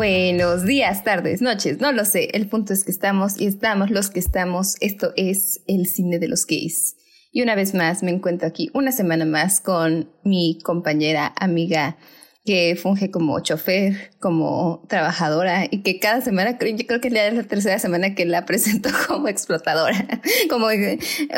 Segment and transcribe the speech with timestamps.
[0.00, 2.30] Buenos días, tardes, noches, no lo sé.
[2.32, 4.76] El punto es que estamos y estamos los que estamos.
[4.80, 6.96] Esto es el cine de los gays.
[7.32, 11.98] Y una vez más me encuentro aquí una semana más con mi compañera, amiga,
[12.46, 17.42] que funge como chofer, como trabajadora y que cada semana, yo creo que es la
[17.42, 20.68] tercera semana que la presento como explotadora, como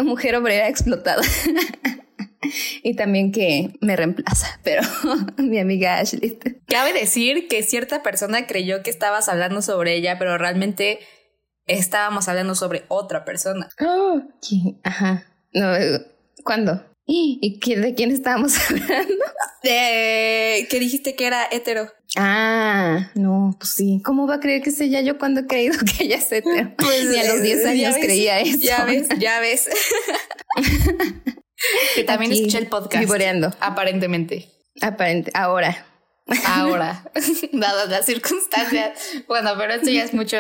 [0.05, 1.23] mujer obrera explotada.
[2.83, 4.83] y también que me reemplaza, pero
[5.39, 6.39] mi amiga Ashley.
[6.67, 11.01] Cabe decir que cierta persona creyó que estabas hablando sobre ella, pero realmente
[11.67, 13.69] estábamos hablando sobre otra persona.
[13.81, 14.21] Oh,
[14.83, 15.27] ajá.
[15.53, 15.73] No,
[16.45, 16.85] ¿Cuándo?
[17.05, 19.25] ¿Y de quién estábamos hablando?
[19.63, 21.89] De que dijiste que era hetero.
[22.17, 24.01] Ah, no, pues sí.
[24.05, 26.75] ¿Cómo va a creer que es ella yo cuando he creído que ella es hetero?
[26.79, 28.59] Pues Ni a los 10 años creía eso.
[28.59, 29.69] Ya ves, ya ves.
[31.95, 33.01] Que también escuché el podcast.
[33.01, 33.53] Vivoreando.
[33.61, 34.49] Aparentemente.
[34.81, 35.87] Aparente, ahora.
[36.47, 37.05] Ahora,
[37.53, 38.99] dadas las circunstancias.
[39.27, 40.39] Bueno, pero esto ya es mucho,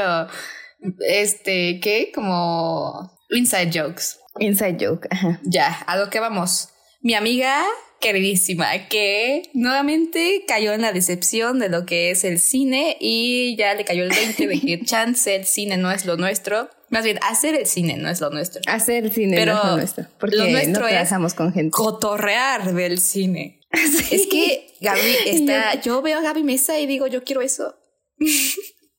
[1.00, 2.12] este, ¿qué?
[2.14, 4.19] Como inside jokes.
[4.38, 5.41] Inside joke, ajá.
[5.42, 6.69] Ya, a lo que vamos.
[7.00, 7.64] Mi amiga
[8.00, 13.75] queridísima, que nuevamente cayó en la decepción de lo que es el cine y ya
[13.75, 16.69] le cayó el 20 de que chance el cine no es lo nuestro.
[16.92, 18.60] Más bien, hacer el cine no es lo nuestro.
[18.66, 20.06] Hacer el cine no es lo nuestro.
[20.20, 21.70] Porque lo nuestro no trabajamos con gente.
[21.70, 23.60] Cotorrear del cine.
[23.72, 25.80] Es que Gaby está.
[25.80, 27.74] Yo veo a Gaby Mesa y digo, yo quiero eso.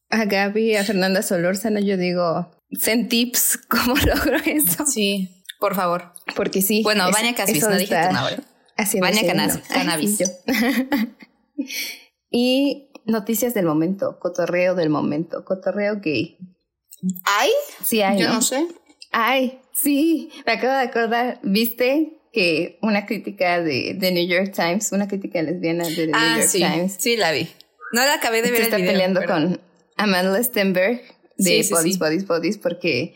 [0.10, 2.50] A Gaby, a Fernanda Solórzano, yo digo,
[2.80, 4.86] Send tips cómo logro eso.
[4.88, 6.14] Sí, por favor.
[6.36, 6.82] Porque sí.
[6.82, 8.38] Bueno, baña Casvis, no dije tu nombre.
[9.02, 9.22] Baña
[9.70, 10.18] cannabis.
[12.32, 16.40] y noticias del momento, cotorreo del momento, cotorreo gay.
[17.26, 17.52] ¿Hay?
[17.84, 18.20] Sí, hay.
[18.20, 18.68] Yo no, sé.
[19.12, 21.40] Ay, sí, me acabo de acordar.
[21.44, 26.16] ¿Viste que una crítica de The New York Times, una crítica lesbiana de The New
[26.16, 26.96] ah, York Times?
[26.98, 27.50] Sí, la vi.
[27.92, 28.60] No la acabé de ver.
[28.60, 29.62] Se está peleando con
[29.98, 31.02] Amanda Stenberg
[31.38, 33.16] de Bodies, Bodies, Bodies, porque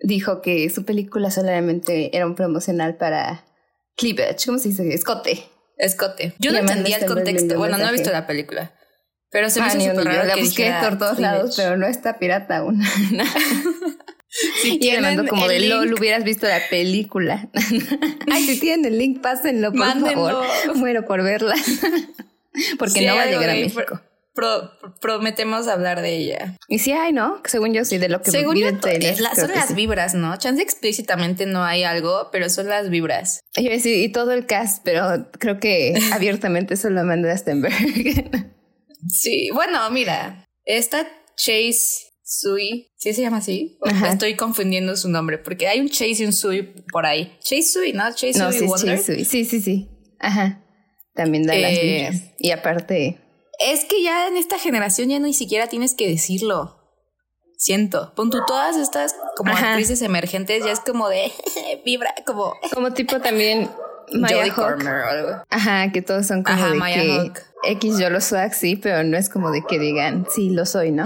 [0.00, 3.46] dijo que su película solamente era un promocional para
[3.96, 4.94] cleavage, ¿cómo se dice?
[4.94, 5.44] Escote.
[5.76, 6.34] Escote.
[6.38, 7.56] Yo no entendía el contexto.
[7.58, 8.77] Bueno, no he visto la película.
[9.30, 12.18] Pero se me ah, hizo súper raro La busqué por todos lados, pero no está
[12.18, 12.82] pirata aún.
[14.62, 17.48] Sí, y hablando como de LOL, hubieras visto la película.
[18.30, 20.44] Ay, si tienen el link, pásenlo, por favor.
[20.74, 21.54] Muero por verla.
[22.78, 24.02] Porque no va a llegar a México
[25.00, 26.56] prometemos hablar de ella.
[26.68, 27.40] Y sí hay, ¿no?
[27.44, 30.36] Según yo sí, de lo que Según yo, son las vibras, ¿no?
[30.36, 33.40] Chance explícitamente no hay algo, pero son las vibras.
[33.56, 38.57] Y todo el cast, pero creo que abiertamente solo Amanda Stenberg.
[39.08, 43.78] Sí, bueno, mira, esta Chase Sui, ¿sí se llama así?
[44.10, 47.36] estoy confundiendo su nombre, porque hay un Chase y un Sui por ahí.
[47.40, 48.10] Chase Sui, ¿no?
[48.10, 49.24] Chase no, Sui Chase Sui.
[49.24, 49.88] Sí, sí, sí.
[50.18, 50.64] Ajá.
[51.14, 53.18] También da las eh, Y aparte
[53.58, 56.76] es que ya en esta generación ya ni siquiera tienes que decirlo.
[57.56, 58.12] Siento.
[58.14, 61.32] Pon tú todas estas como actrices emergentes, ya es como de
[61.84, 62.54] vibra, como.
[62.72, 63.68] Como tipo también
[64.12, 64.80] Maya Hawk.
[64.84, 65.42] o algo.
[65.50, 67.32] Ajá, que todos son como de que
[67.64, 70.92] X yo lo soy sí, pero no es como de que digan, sí, lo soy,
[70.92, 71.04] ¿no?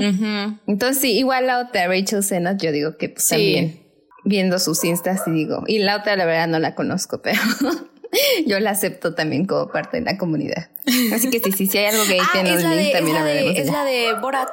[0.66, 3.80] Entonces, sí, igual la otra, Rachel Sennott, yo digo que pues, también
[4.24, 7.40] viendo sus instas y digo, y la otra la verdad no la conozco, pero
[8.46, 10.70] yo la acepto también como parte de la comunidad.
[11.12, 13.70] Así que sí, sí, si hay algo gay ah, nos link, también la de, Es
[13.70, 14.50] la de Borat.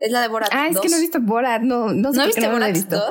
[0.00, 0.50] Es la de Borat.
[0.52, 1.62] Ah, es que no he visto Borat.
[1.62, 3.02] No, no, sé ¿No viste no Borat 2?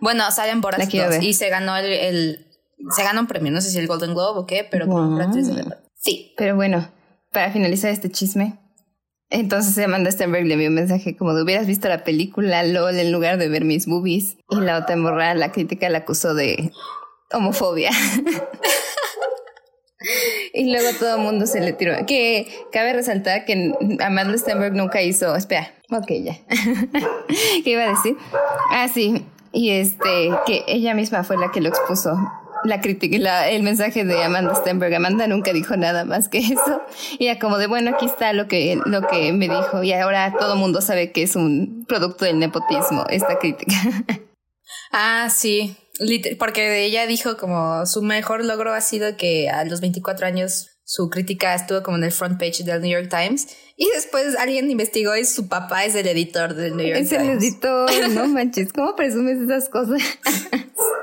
[0.00, 2.46] Bueno, sale en Borat 2 y se ganó el,
[2.94, 5.34] se ganó un premio, no sé si el Golden Globe o qué, pero Borat
[5.94, 6.34] Sí.
[6.36, 6.88] Pero bueno,
[7.32, 8.58] para finalizar este chisme,
[9.28, 13.10] entonces Amanda Stenberg le envió un mensaje como de hubieras visto la película LOL en
[13.10, 14.36] lugar de ver mis boobies.
[14.48, 16.70] Y la otra morra, la crítica la acusó de
[17.32, 17.90] homofobia.
[20.54, 21.94] y luego todo el mundo se le tiró.
[22.06, 25.34] Que cabe resaltar que Amanda Stenberg nunca hizo.
[25.34, 26.38] Espera, ok, ya.
[27.64, 28.16] ¿Qué iba a decir?
[28.70, 29.26] Ah, sí.
[29.52, 32.16] Y este, que ella misma fue la que lo expuso.
[32.66, 34.94] La crítica, el mensaje de Amanda Stenberg.
[34.94, 36.82] Amanda nunca dijo nada más que eso.
[37.18, 39.82] Y ya como de, bueno, aquí está lo que, lo que me dijo.
[39.82, 43.74] Y ahora todo el mundo sabe que es un producto del nepotismo, esta crítica.
[44.92, 45.76] Ah, sí.
[46.38, 51.10] Porque ella dijo como su mejor logro ha sido que a los 24 años su
[51.10, 55.16] crítica estuvo como en el front page del New York Times y después alguien investigó
[55.16, 57.12] y su papá es el editor del New York Times.
[57.12, 60.00] Es el editor, no manches, ¿cómo presumes esas cosas?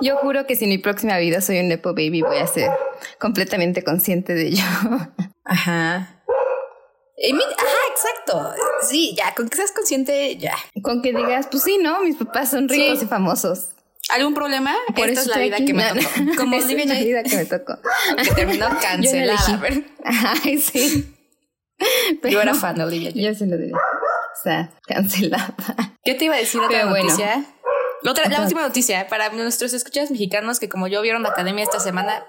[0.00, 2.70] Yo juro que si en mi próxima vida soy un Nepo Baby voy a ser
[3.18, 4.64] completamente consciente de ello.
[5.44, 6.14] Ajá.
[7.16, 8.52] Ajá, exacto.
[8.88, 10.54] Sí, ya, con que seas consciente, ya.
[10.82, 12.00] Con que digas, pues sí, ¿no?
[12.00, 13.68] Mis papás son ricos y famosos.
[14.10, 14.74] ¿Algún problema?
[14.94, 16.36] Por Esta es la vida que me tocó.
[16.36, 17.78] Como es la vida que me tocó.
[18.22, 19.62] que terminó cancelada.
[20.44, 21.14] Ay, sí.
[22.22, 23.76] yo era fan de Olivia Yo se lo diría.
[23.76, 25.54] O sea, cancelada.
[26.04, 27.44] ¿Qué te iba a decir otra noticia?
[28.04, 32.24] La última noticia para nuestros escuchas mexicanos que como yo vieron la academia esta semana,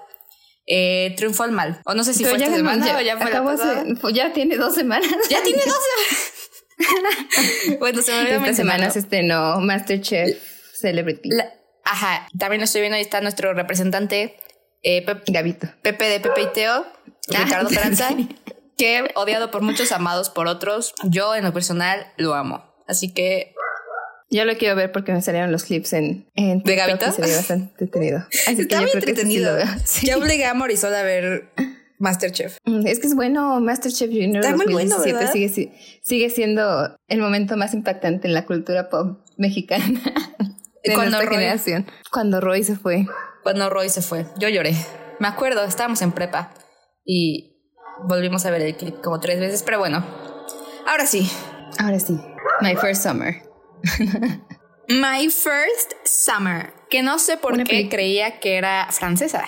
[0.66, 1.80] eh, triunfó el mal.
[1.84, 5.10] O no sé si fue esta semana o ya fue la Ya tiene dos semanas.
[5.28, 6.32] Ya tiene dos semanas.
[7.78, 10.38] bueno, se me Esta semana se estrenó Masterchef
[10.80, 11.30] Celebrity.
[11.84, 14.36] ajá, también lo estoy viendo, ahí está nuestro representante
[14.82, 15.68] eh, Gavito.
[15.82, 16.86] Pepe de Pepe y Teo,
[17.34, 18.10] ah, Ricardo Franza,
[18.76, 20.94] que odiado por muchos, amados por otros.
[21.04, 22.64] Yo en lo personal lo amo.
[22.86, 23.54] Así que
[24.30, 27.10] yo lo quiero ver porque me salieron los clips en, en ¿De Gavito?
[27.12, 28.18] se ve bastante entretenido.
[28.46, 29.56] Así Está muy entretenido.
[29.84, 31.48] Sí Ya obligué a Marisol a ver
[31.98, 32.58] Masterchef.
[32.64, 35.32] Mm, es que es bueno, Masterchef Junior Está muy bueno, ¿verdad?
[35.32, 39.84] Sigue, sigue siendo el momento más impactante en la cultura pop mexicana
[40.84, 41.86] de cuando nuestra generación.
[42.10, 43.06] Cuando Roy se fue.
[43.42, 44.26] Cuando Roy se fue.
[44.38, 44.74] Yo lloré.
[45.20, 46.52] Me acuerdo, estábamos en prepa
[47.04, 47.56] y
[48.04, 50.04] volvimos a ver el clip como tres veces, pero bueno.
[50.86, 51.30] Ahora sí.
[51.78, 52.18] Ahora sí.
[52.60, 53.45] My first summer.
[54.88, 59.44] My First Summer, que no sé por qué creía que era francesa.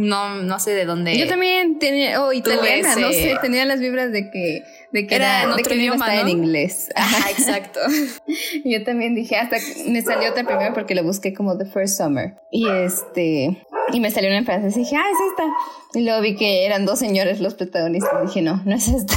[0.00, 1.18] No, no sé de dónde.
[1.18, 4.62] Yo también tenía, o italiana, no sé, tenía las vibras de que,
[4.92, 6.88] de que era, en otro idioma, en inglés.
[6.96, 7.80] Ajá, exacto.
[8.64, 12.36] Yo también dije, hasta me salió otra primero porque lo busqué como The First Summer.
[12.50, 13.62] Y este,
[13.92, 15.98] y me salió una en francés y dije, ah, es esta.
[15.98, 18.10] Y luego vi que eran dos señores los protagonistas.
[18.22, 19.16] Y dije, no, no es esta.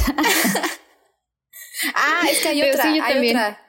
[1.94, 3.36] ah, es que hay otra, hay también.
[3.38, 3.63] otra.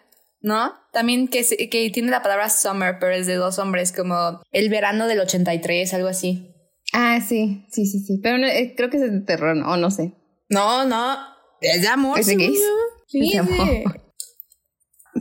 [0.46, 0.76] ¿No?
[0.94, 5.08] También que, que tiene la palabra summer, pero es de dos hombres, como el verano
[5.08, 6.54] del 83, algo así.
[6.94, 8.20] Ah, sí, sí, sí, sí.
[8.22, 10.14] Pero eh, creo que es de terror, o no sé.
[10.48, 11.18] No, no.
[11.62, 12.20] Es de amor.
[12.20, 12.60] Es de gays.
[13.08, 14.02] Sí, es amor.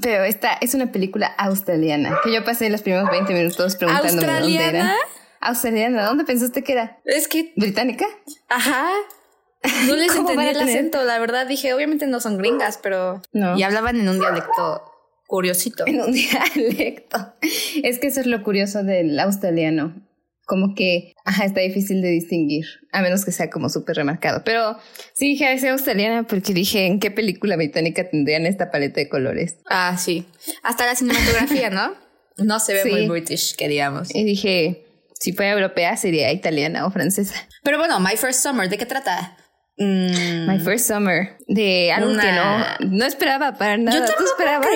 [0.02, 4.68] Pero esta es una película australiana que yo pasé los primeros 20 minutos preguntándome dónde
[4.68, 4.94] era.
[5.40, 7.00] Australiana, ¿dónde pensaste que era?
[7.06, 7.54] Es que.
[7.56, 8.04] ¿Británica?
[8.48, 8.88] Ajá.
[9.86, 11.46] No les entendí el acento, la verdad.
[11.46, 13.22] Dije, obviamente no son gringas, pero.
[13.32, 13.56] No.
[13.56, 14.94] Y hablaban en un dialecto
[15.26, 15.84] curiosito.
[15.86, 16.12] En un
[16.54, 17.34] dialecto.
[17.82, 19.94] Es que eso es lo curioso del australiano.
[20.46, 24.42] Como que, ajá, está difícil de distinguir, a menos que sea como súper remarcado.
[24.44, 24.76] Pero
[25.14, 29.08] sí dije a ese australiana porque dije, ¿en qué película británica tendrían esta paleta de
[29.08, 29.56] colores?
[29.70, 30.26] Ah, sí.
[30.62, 31.94] Hasta la cinematografía, ¿no?
[32.36, 34.14] No se ve muy british, que digamos.
[34.14, 34.84] Y dije,
[35.18, 37.48] si fuera europea sería italiana o francesa.
[37.62, 39.38] Pero bueno, My First Summer, ¿de qué trata?
[39.76, 40.46] Mm.
[40.46, 41.36] My First Summer.
[41.48, 44.06] De algo que no, no esperaba para nada.
[44.06, 44.68] Yo ¿Tú esperabas?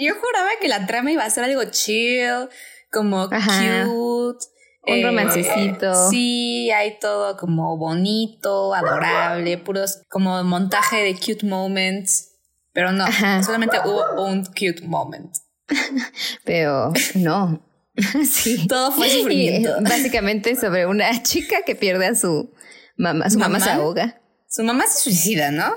[0.00, 2.48] yo juraba que la trama iba a ser algo chill,
[2.90, 4.46] como cute.
[4.84, 6.10] Un eh, romancecito.
[6.10, 12.30] Sí, hay todo como bonito, adorable, puros como montaje de cute moments.
[12.72, 13.06] Pero no,
[13.44, 15.32] solamente hubo un cute moment.
[16.44, 17.62] Pero no.
[18.28, 18.66] sí.
[18.66, 19.76] Todo fue sufrimiento.
[19.82, 22.52] básicamente sobre una chica que pierde a su
[22.96, 23.30] mamá.
[23.30, 24.21] Su mamá se ahoga.
[24.52, 25.74] Su mamá se suicida, ¿no?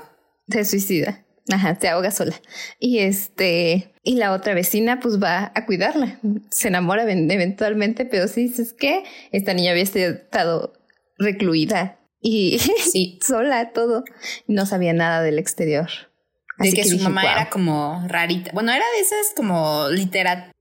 [0.50, 1.24] Se suicida.
[1.50, 2.38] Ajá, se ahoga sola.
[2.78, 6.20] Y este, y la otra vecina pues va a cuidarla.
[6.50, 9.02] Se enamora eventualmente, pero sí dices que
[9.32, 10.74] esta niña había estado
[11.16, 12.58] recluida y
[12.92, 13.18] sí.
[13.26, 14.04] sola todo.
[14.46, 15.88] No sabía nada del exterior.
[16.58, 18.50] De que, su mamá era como rarita.
[18.52, 20.52] Bueno, era de esas como literatura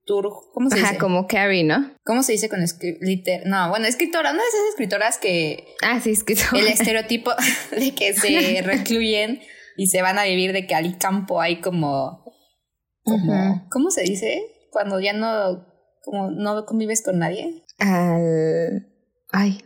[0.53, 1.91] ¿cómo se Ajá, como Carrie, ¿no?
[2.03, 2.59] ¿Cómo se dice con
[3.01, 3.43] liter?
[3.45, 5.75] No, bueno, escritora, una de esas escritoras que...
[5.81, 6.59] Ah, sí, escritora.
[6.59, 7.31] El estereotipo
[7.71, 9.41] de que se recluyen
[9.77, 12.24] y se van a vivir de que al campo hay como...
[13.03, 14.41] como ¿Cómo se dice?
[14.71, 15.65] Cuando ya no...
[16.03, 17.63] Como no convives con nadie.
[17.79, 18.88] Al...
[19.31, 19.59] Ay,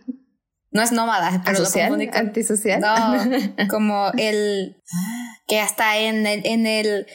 [0.71, 1.97] no es nómada, pero ¿Asocial?
[1.97, 2.79] lo ¿Antisocial?
[2.79, 4.77] No, como el
[5.47, 7.07] que hasta en el, en el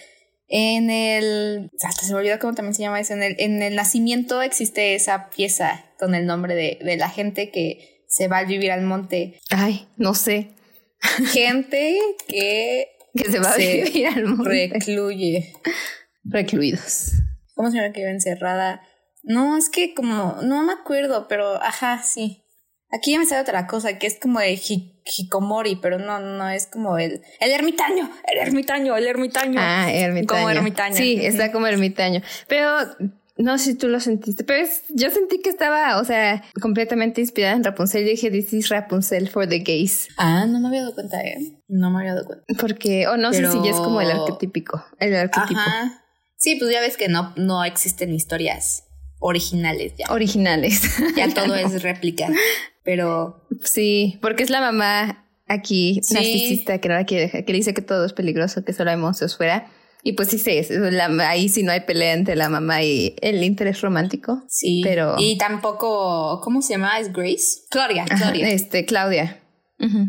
[0.56, 1.72] en el.
[1.82, 3.12] Hasta se me olvidó cómo también se llama eso.
[3.12, 7.50] En el, en el nacimiento existe esa pieza con el nombre de, de la gente
[7.50, 9.40] que se va a vivir al monte.
[9.50, 10.52] Ay, no sé.
[11.32, 12.86] Gente que.
[13.16, 14.70] que se va a vivir al monte.
[14.72, 15.52] Recluye.
[16.22, 17.14] Recluidos.
[17.56, 18.80] ¿Cómo se llama que encerrada?
[19.24, 20.38] No, es que como.
[20.42, 22.43] No me acuerdo, pero ajá, sí.
[22.94, 24.52] Aquí ya me sale otra cosa, que es como de
[25.04, 29.58] Hikomori, pero no, no, es como el, el ermitaño, el ermitaño, el ermitaño.
[29.60, 30.40] Ah, ermitaño.
[30.40, 30.94] Como ermitaño.
[30.94, 32.22] Sí, está como ermitaño.
[32.46, 32.70] Pero
[33.36, 37.56] no sé si tú lo sentiste, pero yo sentí que estaba, o sea, completamente inspirada
[37.56, 38.04] en Rapunzel.
[38.04, 40.08] Yo dije, this is Rapunzel for the gays.
[40.16, 41.38] Ah, no me había dado cuenta, ¿eh?
[41.66, 42.44] No me había dado cuenta.
[42.60, 45.58] Porque, o no sé si ya es como el arquetípico, el arquetipo.
[45.58, 46.04] Ajá.
[46.36, 48.84] Sí, pues ya ves que no, no existen historias
[49.18, 50.12] originales ya.
[50.12, 50.82] Originales.
[51.16, 52.28] Ya todo es réplica.
[52.84, 53.46] Pero.
[53.62, 57.74] Sí, porque es la mamá aquí narcisista que no la quiere dejar, que le dice
[57.74, 59.70] que todo es peligroso, que solo hay monstruos fuera.
[60.06, 60.60] Y pues sí, sí,
[61.22, 64.42] ahí sí no hay pelea entre la mamá y el interés romántico.
[64.48, 64.82] Sí.
[64.84, 65.16] Pero.
[65.18, 66.40] Y tampoco.
[66.42, 67.00] ¿Cómo se llama?
[67.00, 67.62] ¿Es Grace?
[67.70, 68.04] Claudia.
[68.04, 68.48] Claudia.
[68.50, 69.40] este, Claudia.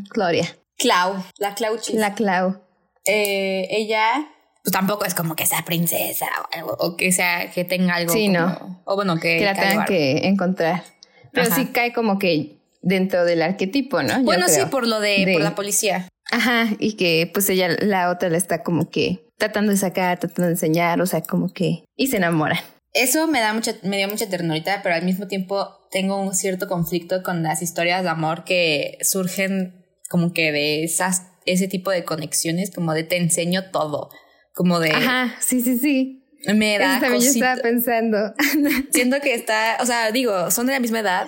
[0.10, 0.46] Claudia.
[0.78, 1.24] Clau.
[1.38, 2.62] La Clau La Clau.
[3.06, 4.28] eh, ella
[4.64, 8.12] pues tampoco es como que sea princesa o algo, o que sea, que tenga algo.
[8.12, 8.82] Sí, como- no.
[8.86, 9.38] O bueno, que.
[9.38, 10.84] que la tengan que encontrar.
[11.32, 11.56] Pero Ajá.
[11.56, 12.55] sí cae como que
[12.86, 14.22] dentro del arquetipo, ¿no?
[14.24, 16.08] Bueno, sí, por lo de, De- por la policía.
[16.32, 20.44] Ajá, y que pues ella, la otra la está como que tratando de sacar, tratando
[20.48, 21.84] de enseñar, o sea, como que...
[21.96, 22.58] Y se enamoran.
[22.94, 26.68] Eso me da mucha, me dio mucha ternurita, pero al mismo tiempo tengo un cierto
[26.68, 32.06] conflicto con las historias de amor que surgen como que de esas, ese tipo de
[32.06, 34.10] conexiones, como de te enseño todo.
[34.54, 36.24] Como de Ajá, sí, sí, sí.
[36.54, 38.34] me da Eso también yo estaba pensando.
[38.92, 41.28] Siento que está, o sea, digo, son de la misma edad,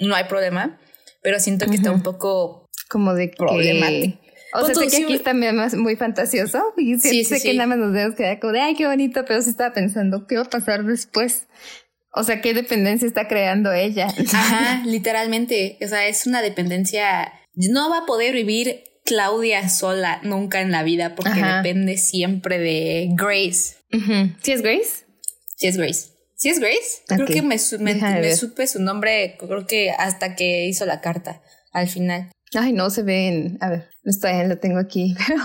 [0.00, 0.78] no hay problema,
[1.26, 3.36] pero siento que está un poco como de que...
[3.36, 4.16] Problemático.
[4.54, 7.42] O sea, sé que aquí me- está muy- más- muy fantasioso y Sí, sí, sé
[7.42, 10.28] que nada más nos debemos quedar como de, ay, qué bonito, pero sí estaba pensando,
[10.28, 11.48] ¿qué va a pasar después?
[12.12, 14.06] O sea, ¿qué dependencia está creando ella?
[14.32, 15.78] Ajá, literalmente.
[15.84, 17.32] O sea, es una dependencia.
[17.54, 21.56] No va a poder vivir Claudia sola nunca en la vida porque Ajá.
[21.56, 23.74] depende siempre de Grace.
[23.92, 24.30] Ujú.
[24.42, 25.04] ¿Sí es Grace?
[25.56, 26.10] Sí es Grace.
[26.36, 27.02] ¿Sí es Grace?
[27.06, 32.30] Creo que me, supe su nombre, creo que hasta que hizo la carta al final.
[32.54, 33.58] Ay, no se ven.
[33.60, 35.40] A ver, no estoy, lo tengo aquí, pero.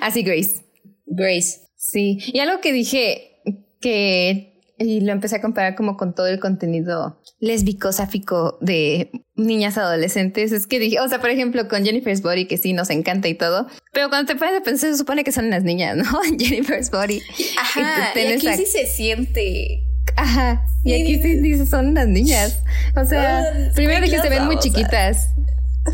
[0.00, 0.62] Así, Grace.
[1.06, 1.60] Grace.
[1.76, 2.18] Sí.
[2.32, 3.42] Y algo que dije
[3.80, 4.46] que.
[4.78, 10.52] Y lo empecé a comparar como con todo el contenido lésbico, sáfico de niñas adolescentes.
[10.52, 13.34] Es que dije, o sea, por ejemplo, con Jennifer's Body, que sí nos encanta y
[13.34, 13.66] todo.
[13.92, 16.04] Pero cuando te pones a pensar, se supone que son unas niñas, ¿no?
[16.38, 17.20] Jennifer's Body.
[17.58, 19.89] Ajá, Y aquí a- sí se siente.
[20.20, 20.66] Ajá.
[20.84, 22.62] Y aquí sí dice, son unas niñas.
[22.94, 25.30] O sea, primero dije, se ven muy chiquitas.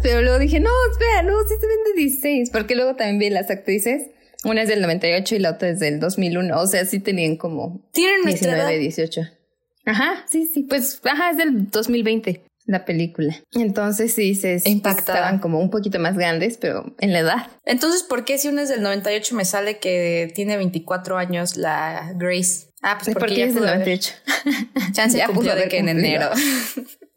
[0.02, 2.50] Pero luego dije, no, espera, no, sí se ven de 16.
[2.50, 4.10] Porque luego también vi las actrices.
[4.44, 6.60] Una es del 98 y la otra es del 2001.
[6.60, 8.80] O sea, sí tenían como Tienen nuestra 19, edad.
[8.80, 9.20] 18.
[9.86, 10.64] Ajá, sí, sí.
[10.64, 13.36] Pues, ajá, es del 2020 la película.
[13.52, 15.18] Entonces sí, se Impactada.
[15.18, 17.46] estaban como un poquito más grandes, pero en la edad.
[17.64, 22.12] Entonces, ¿por qué si uno es del 98 me sale que tiene 24 años la
[22.16, 22.66] Grace?
[22.88, 24.14] Ah, pues porque, Porque ya es del pudo haber- 98.
[24.92, 26.30] Chance Ya pudo de que en enero.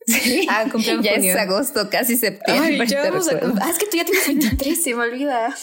[0.50, 1.32] Ah, cumplió en ya junio.
[1.34, 2.80] es agosto, casi septiembre.
[2.82, 5.56] Ay, ya vamos a Ah, es que tú ya tienes 23, se me olvida.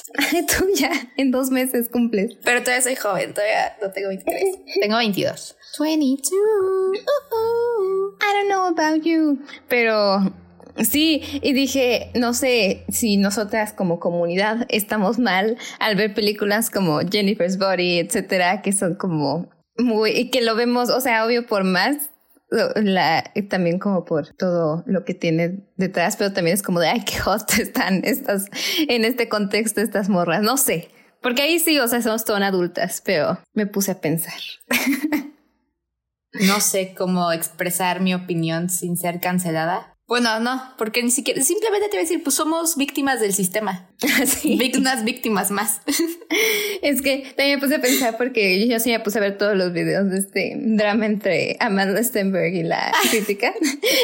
[0.56, 2.36] Tú ya en dos meses cumples.
[2.44, 4.44] Pero todavía soy joven, todavía no tengo 23.
[4.80, 5.56] Tengo 22.
[5.80, 6.30] 22.
[8.20, 9.40] I don't know about you.
[9.68, 10.32] Pero
[10.80, 17.00] sí, y dije, no sé si nosotras como comunidad estamos mal al ver películas como
[17.00, 21.64] Jennifer's Body, etcétera, que son como muy, y que lo vemos, o sea, obvio por
[21.64, 22.11] más.
[22.76, 26.88] La, y también como por todo lo que tiene detrás, pero también es como de,
[26.88, 28.47] ay, qué hot están estas,
[28.88, 30.88] en este contexto, estas morras, no sé,
[31.21, 34.40] porque ahí sí, o sea, somos todas adultas, pero me puse a pensar.
[36.40, 39.95] No sé cómo expresar mi opinión sin ser cancelada.
[40.08, 43.88] Bueno, no, porque ni siquiera, simplemente te voy a decir, pues somos víctimas del sistema.
[44.22, 44.56] Así.
[44.56, 45.80] Víctimas, víctimas más.
[46.82, 49.56] Es que también me puse a pensar porque yo sí me puse a ver todos
[49.56, 53.52] los videos de este drama entre Amanda Stenberg y la crítica.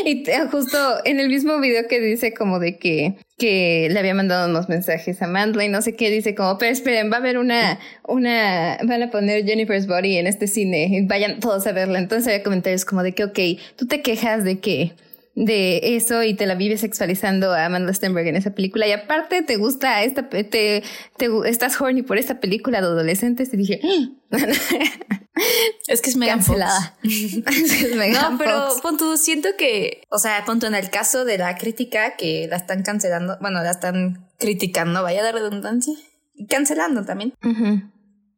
[0.04, 4.14] y te- justo en el mismo video que dice como de que, que le había
[4.14, 7.20] mandado unos mensajes a Amanda y no sé qué, dice como, pero esperen, va a
[7.20, 7.78] haber una,
[8.08, 11.98] una, van a poner Jennifer's Body en este cine y vayan todos a verla.
[11.98, 13.38] Entonces había comentarios como de que, ok,
[13.76, 14.92] tú te quejas de que
[15.34, 19.40] de eso y te la vives sexualizando a Amanda Stenberg en esa película y aparte
[19.42, 20.82] te gusta esta te, te
[21.46, 23.80] estás horny por esta película de adolescentes y dije
[25.88, 26.58] Es que es Megan Fox.
[26.58, 28.80] cancelada Es Megan No, pero Fox.
[28.82, 32.56] pon tú, siento que, o sea, punto en el caso de la crítica que la
[32.56, 35.94] están cancelando, bueno, la están criticando, vaya de redundancia,
[36.34, 37.34] y cancelando también.
[37.44, 37.82] Ujú.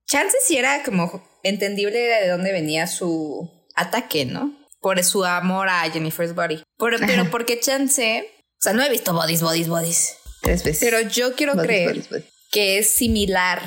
[0.07, 4.55] Chance sí era como entendible de dónde venía su ataque, ¿no?
[4.81, 6.63] Por su amor a Jennifer's Body.
[6.91, 7.31] Pero Ajá.
[7.31, 10.17] porque Chance, o sea, no he visto bodies, bodies, bodies.
[10.43, 12.25] tres veces Pero yo quiero Bodies, creer bodies, bodies.
[12.51, 13.61] que es similar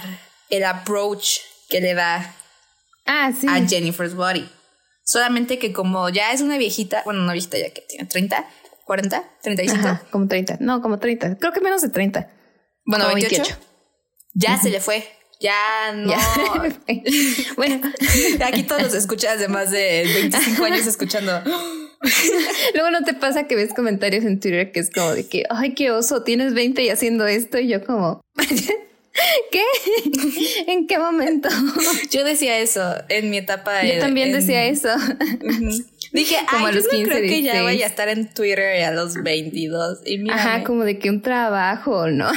[0.50, 2.36] el approach que le da
[3.06, 4.50] ah sí a Jennifer's Body.
[5.04, 8.46] Solamente que como ya es una viejita, bueno, una viejita ya que tiene 30,
[8.86, 12.30] 40, 35, Ajá, como 30 no como 30 creo que menos de 30
[12.86, 13.68] bueno, como 28, 28.
[14.36, 15.06] ya se le fue.
[15.40, 16.10] Ya no.
[16.10, 16.18] Ya.
[17.58, 17.80] bueno
[18.46, 21.44] Aquí todos los escuchas de más de 25 años escuchando.
[22.74, 25.74] luego no te pasa que ves comentarios en Twitter que es como de que ay
[25.74, 28.22] qué oso tienes 20 y haciendo esto y yo como
[29.52, 29.64] ¿Qué?
[30.68, 31.50] ¿En qué momento?
[32.12, 33.84] Yo decía eso en mi etapa.
[33.84, 34.90] Yo también en- decía eso.
[36.14, 37.64] Dije, Como ay, a los yo no 15, creo que ya 16.
[37.64, 40.02] vaya a estar en Twitter a los 22.
[40.06, 40.40] Y mírame.
[40.40, 42.30] Ajá, como de que un trabajo, ¿no?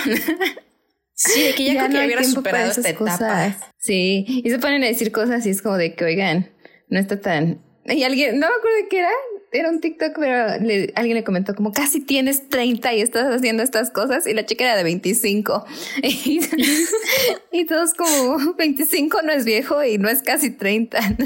[1.14, 2.98] Sí, de que ya, creo que no hay hubiera superado esta etapa.
[3.10, 3.56] cosas.
[3.76, 6.50] Sí, y se ponen a decir cosas y es como de que, oigan,
[6.88, 7.60] no está tan...
[7.84, 9.10] Y alguien, no me acuerdo de qué era,
[9.52, 10.52] era un TikTok, pero
[10.94, 14.64] alguien le comentó como casi tienes 30 y estás haciendo estas cosas y la chica
[14.64, 15.64] era de 25.
[17.52, 20.98] Y, todos como 25 no es viejo y no es casi 30.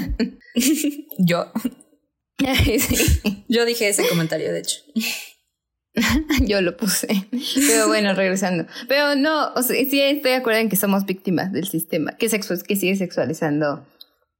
[1.19, 1.51] Yo.
[3.47, 4.77] Yo dije ese comentario, de hecho.
[6.45, 7.07] Yo lo puse.
[7.67, 8.65] Pero bueno, regresando.
[8.87, 12.27] Pero no, o sea, sí estoy de acuerdo en que somos víctimas del sistema, que,
[12.27, 13.85] que sigue sexualizando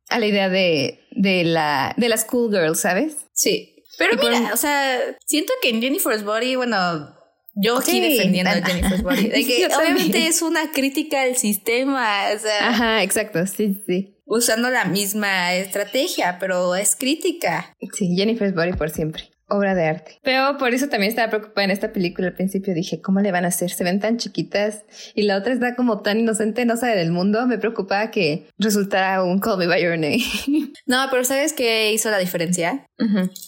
[0.10, 3.28] a la idea de, de, la, de las cool girls, ¿sabes?
[3.34, 3.75] Sí.
[3.98, 7.16] Pero mira, o sea, siento que en Jennifer's Body, bueno,
[7.56, 12.40] yo aquí defendiendo a Jennifer's Body, de que obviamente es una crítica al sistema, o
[12.40, 12.70] sea.
[12.70, 14.18] Ajá, exacto, sí, sí.
[14.26, 17.74] Usando la misma estrategia, pero es crítica.
[17.94, 20.20] Sí, Jennifer's Body por siempre obra de arte.
[20.24, 22.74] Pero por eso también estaba preocupada en esta película al principio.
[22.74, 23.72] Dije, ¿cómo le van a hacer?
[23.72, 24.84] Se ven tan chiquitas
[25.14, 27.46] y la otra está como tan inocente, no sabe del mundo.
[27.48, 30.24] Me preocupaba que resultara un Call Me By Your Name.
[30.88, 32.86] No, pero ¿sabes qué hizo la diferencia?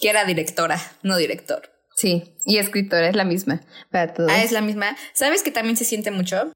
[0.01, 1.69] Que era directora, no director.
[1.95, 3.61] Sí, y escritora es la misma
[3.91, 4.31] para todos.
[4.31, 4.97] Ah, es la misma.
[5.13, 6.51] ¿Sabes que también se siente mucho?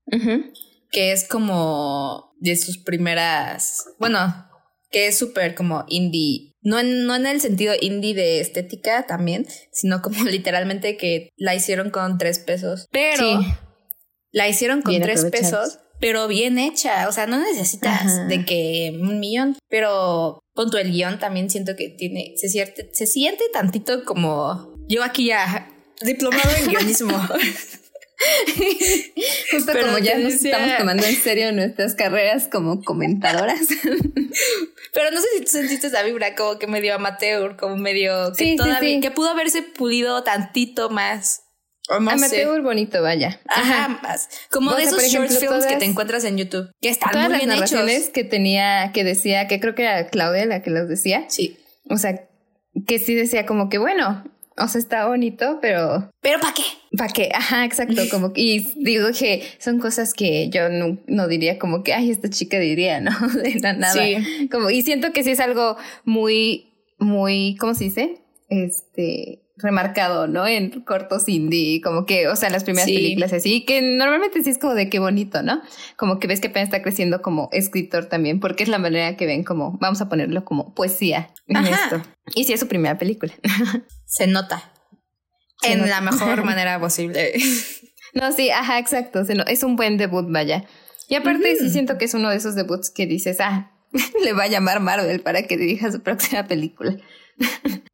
[0.91, 4.49] Que es como de sus primeras, bueno,
[4.89, 9.47] que es súper como indie no en, no en el sentido indie de estética también,
[9.71, 12.87] sino como literalmente que la hicieron con tres pesos.
[12.91, 13.41] Pero
[14.31, 17.07] la hicieron con tres pesos, pero bien hecha.
[17.07, 19.57] O sea, no necesitas de que un millón.
[19.69, 24.75] Pero con tu el guion también siento que tiene, se siente, se siente tantito como
[24.87, 25.69] yo aquí ya
[26.01, 27.17] diplomado en guionismo.
[29.51, 33.59] Justo como ya nos estamos tomando en serio nuestras carreras como comentadoras.
[34.93, 38.55] Pero no sé si tú sentiste esa vibra como que medio amateur, como medio que
[38.55, 41.43] todavía, que pudo haberse pulido tantito más.
[41.89, 43.39] amateur bonito, vaya.
[43.47, 44.29] Ajá, más.
[44.49, 47.49] Como de esos short films que te encuentras en YouTube, que están todas muy bien
[47.49, 51.25] las narraciones que tenía, que decía, que creo que era Claudia la que los decía.
[51.29, 51.57] Sí.
[51.89, 52.27] O sea,
[52.87, 54.23] que sí decía como que bueno,
[54.63, 56.09] o sea, está bonito, pero...
[56.21, 56.63] ¿Pero para qué?
[56.97, 57.29] ¿Para qué?
[57.33, 58.01] Ajá, exacto.
[58.09, 62.59] Como y digo que son cosas que yo no, diría como que, ay, esta chica
[62.59, 63.11] diría, ¿no?
[63.43, 63.93] De la nada.
[63.93, 64.49] Sí.
[64.51, 68.17] Como, y siento que sí es algo muy, muy, ¿cómo se dice?
[68.49, 70.47] Este, remarcado, ¿no?
[70.47, 74.57] En cortos indie, como que, o sea, las primeras películas así, que normalmente sí es
[74.57, 75.61] como de qué bonito, ¿no?
[75.97, 79.25] Como que ves que apenas está creciendo como escritor también, porque es la manera que
[79.25, 82.01] ven como, vamos a ponerlo como poesía en esto.
[82.35, 83.33] Y sí es su primera película.
[84.05, 84.71] Se nota.
[85.63, 87.33] en la mejor manera posible.
[88.13, 89.21] no, sí, ajá, exacto.
[89.47, 90.65] Es un buen debut, vaya.
[91.07, 93.71] Y aparte sí siento que es uno de esos debuts que dices, ah,
[94.23, 96.95] le va a llamar Marvel para que dirija su próxima película.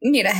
[0.02, 0.34] Mira,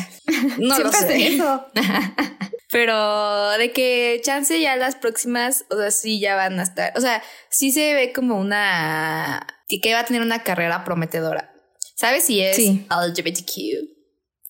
[0.60, 1.28] no lo sé.
[1.36, 1.66] Eso.
[2.72, 6.94] Pero de que chance ya las próximas, o sea, sí ya van a estar.
[6.98, 9.48] O sea, sí se ve como una.
[9.82, 11.54] que va a tener una carrera prometedora.
[11.96, 13.98] ¿Sabes si es LGBTQ?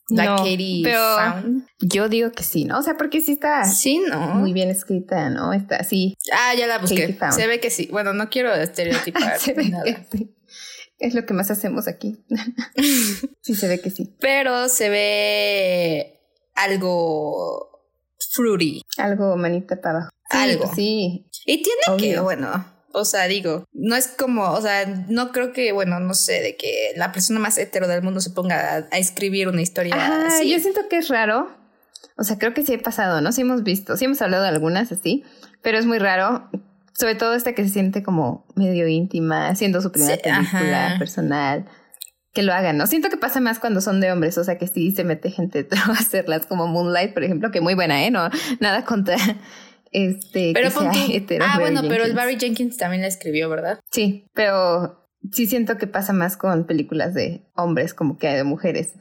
[0.10, 1.18] La Katie pero
[1.80, 2.80] Yo digo que sí, ¿no?
[2.80, 4.36] O sea, porque sí está sí, ¿no?
[4.36, 5.52] muy bien escrita, ¿no?
[5.52, 6.18] Está así.
[6.32, 7.18] Ah, ya la busqué.
[7.32, 7.90] Se ve que sí.
[7.92, 9.38] Bueno, no quiero estereotipar
[9.70, 10.06] nada.
[11.00, 12.24] Es lo que más hacemos aquí.
[13.42, 14.16] sí, se ve que sí.
[14.20, 16.20] Pero se ve
[16.56, 17.82] algo
[18.32, 18.82] fruity.
[18.98, 20.12] Algo manita para abajo.
[20.30, 20.72] algo.
[20.74, 21.30] Sí.
[21.46, 25.72] Y tiene que, bueno, o sea, digo, no es como, o sea, no creo que,
[25.72, 29.48] bueno, no sé, de que la persona más hetero del mundo se ponga a, escribir
[29.48, 30.50] una historia así.
[30.50, 31.56] Yo siento que es raro.
[32.18, 33.32] O sea, creo que sí he pasado, ¿no?
[33.32, 35.24] Sí hemos visto, sí hemos hablado de algunas así,
[35.62, 36.50] pero es muy raro
[36.98, 41.66] sobre todo esta que se siente como medio íntima, haciendo su primera película personal,
[42.34, 42.88] que lo hagan, ¿no?
[42.88, 45.68] Siento que pasa más cuando son de hombres, o sea que sí se mete gente
[45.88, 48.10] a hacerlas, como Moonlight, por ejemplo, que muy buena, ¿eh?
[48.10, 48.30] No,
[48.60, 49.16] nada contra
[49.92, 50.54] este.
[50.54, 53.80] Pero que Ah, bueno, pero el Barry Jenkins también la escribió, ¿verdad?
[53.92, 58.44] Sí, pero sí siento que pasa más con películas de hombres como que hay de
[58.44, 58.94] mujeres.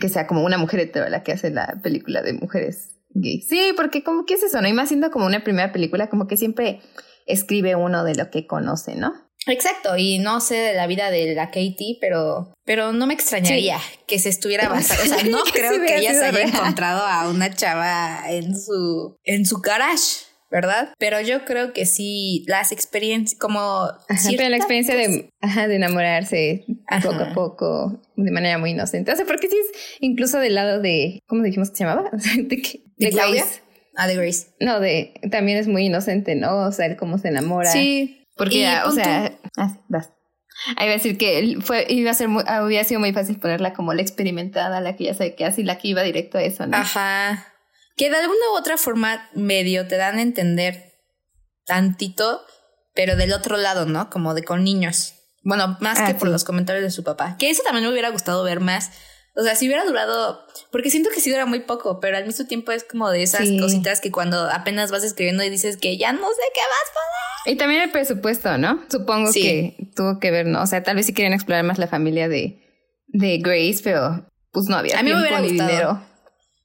[0.00, 4.02] Que sea como una mujer hetero la que hace la película de mujeres Sí, porque
[4.02, 4.68] como que es eso, ¿no?
[4.68, 6.80] Y más siendo como una primera película, como que siempre
[7.26, 9.12] escribe uno de lo que conoce, ¿no?
[9.46, 13.78] Exacto, y no sé de la vida de la Katie, pero, pero no me extrañaría
[14.06, 15.02] que se estuviera basando.
[15.02, 19.44] O sea, no creo que ella se haya encontrado a una chava en su, en
[19.44, 20.26] su garage.
[20.52, 20.92] ¿Verdad?
[20.98, 23.88] Pero yo creo que sí, las experiencias, como...
[24.36, 26.66] pero la experiencia de, de enamorarse
[27.02, 29.10] poco a poco, de manera muy inocente.
[29.10, 32.10] O sea, porque sí es incluso del lado de, ¿cómo dijimos que se llamaba?
[32.36, 33.46] ¿De, ¿De, Claudia?
[33.96, 34.48] Ah, de Grace.
[34.60, 36.66] No, de, también es muy inocente, ¿no?
[36.66, 37.70] O sea, el cómo se enamora.
[37.70, 38.26] Sí.
[38.36, 40.10] Porque, o sea, ah, vas.
[40.76, 43.72] Ahí iba a decir que fue, iba a ser muy, hubiera sido muy fácil ponerla
[43.72, 46.42] como la experimentada, la que ya sabe qué hace y la que iba directo a
[46.42, 46.76] eso, ¿no?
[46.76, 47.51] Ajá
[48.02, 50.92] que de alguna u otra forma medio te dan a entender
[51.66, 52.40] tantito,
[52.96, 54.10] pero del otro lado, ¿no?
[54.10, 55.14] Como de con niños.
[55.44, 57.36] Bueno, más que ah, por los comentarios de su papá.
[57.38, 58.90] Que eso también me hubiera gustado ver más
[59.36, 62.44] O sea, si hubiera durado, porque siento que sí dura muy poco, pero al mismo
[62.44, 66.12] tiempo es como de esas cositas que cuando apenas vas escribiendo y dices que ya
[66.12, 67.54] no sé qué vas a poner.
[67.54, 68.84] Y también el presupuesto, ¿no?
[68.90, 70.60] Supongo que tuvo que ver, ¿no?
[70.60, 74.66] O sea, tal vez si querían explorar más la familia de, de Grace, pero pues
[74.66, 75.70] no había a mí me hubiera gustado.
[75.70, 76.11] dinero.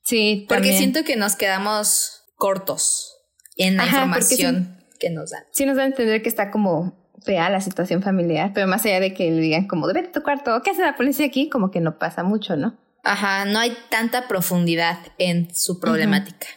[0.08, 3.14] Sí, porque siento que nos quedamos cortos
[3.58, 5.44] en la información que nos dan.
[5.52, 9.02] Sí nos da a entender que está como fea la situación familiar, pero más allá
[9.02, 11.50] de que le digan como, vete a tu cuarto, ¿qué hace la policía aquí?
[11.50, 12.80] Como que no pasa mucho, ¿no?
[13.04, 16.48] Ajá, no hay tanta profundidad en su problemática.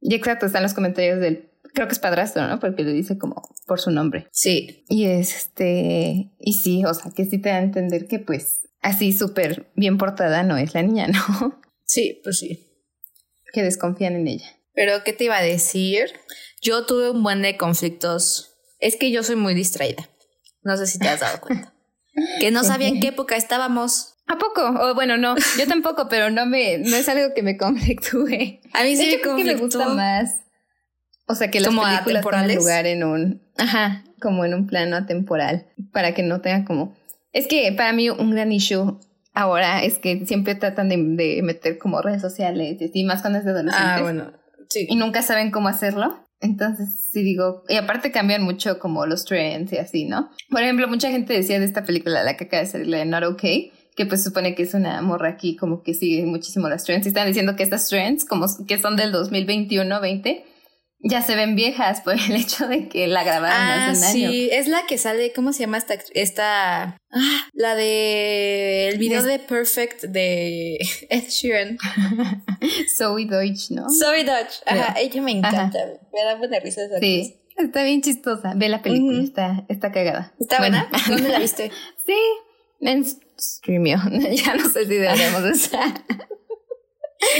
[0.00, 2.58] Y exacto, están los comentarios del, creo que es padrastro, ¿no?
[2.58, 4.26] Porque le dice como por su nombre.
[4.32, 4.84] Sí.
[4.88, 9.12] Y este, y sí, o sea, que sí te da a entender que pues así
[9.12, 11.62] súper bien portada no es la niña, ¿no?
[11.84, 12.71] Sí, pues sí.
[13.52, 14.56] Que desconfían en ella.
[14.74, 16.12] Pero, ¿qué te iba a decir?
[16.60, 20.08] Yo tuve un buen de conflictos es que yo soy muy distraída.
[20.64, 21.72] No sé si te has dado cuenta.
[22.40, 24.16] que no sabía en qué época estábamos.
[24.26, 24.62] ¿A poco?
[24.62, 28.60] O bueno, no, yo tampoco, pero no me, no es algo que me conflictúe.
[28.72, 30.40] A mí sí me, que me gusta más.
[31.26, 35.06] O sea, que las como películas tengan lugar en un, ajá, como en un plano
[35.06, 36.96] temporal, para que no tenga como.
[37.32, 38.98] Es que para mí un gran issue
[39.32, 43.44] ahora es que siempre tratan de, de meter como redes sociales y más cuando es
[43.44, 43.90] de adolescentes.
[43.90, 44.32] Ah, bueno,
[44.68, 44.86] sí.
[44.88, 46.26] Y nunca saben cómo hacerlo.
[46.40, 50.30] Entonces, sí digo, y aparte cambian mucho como los trends y así, ¿no?
[50.50, 53.04] Por ejemplo, mucha gente decía de esta película, la que acaba de salir, la de
[53.04, 56.82] Not Okay, que pues supone que es una morra aquí como que sigue muchísimo las
[56.82, 57.06] trends.
[57.06, 60.42] Y están diciendo que estas trends, como que son del 2021-20,
[61.02, 64.30] ya se ven viejas por el hecho de que la grabaron ah, hace un año.
[64.30, 65.94] Sí, es la que sale, ¿cómo se llama esta?
[66.14, 70.78] esta ah, la de el video de Perfect de
[71.10, 71.78] Ed Sheeran.
[72.96, 73.86] Zoe Deutsch, ¿no?
[73.90, 77.38] Zoe Deutsch, ajá, ella me encanta, me da buena risa esa Sí.
[77.54, 78.54] Está bien chistosa.
[78.56, 80.32] Ve la película, está, está cagada.
[80.40, 80.88] ¿Está buena?
[81.06, 81.70] ¿Dónde la viste?
[82.06, 82.16] sí,
[82.80, 83.04] en
[83.38, 83.98] Streamio.
[84.32, 86.02] ya no sé si debemos estar.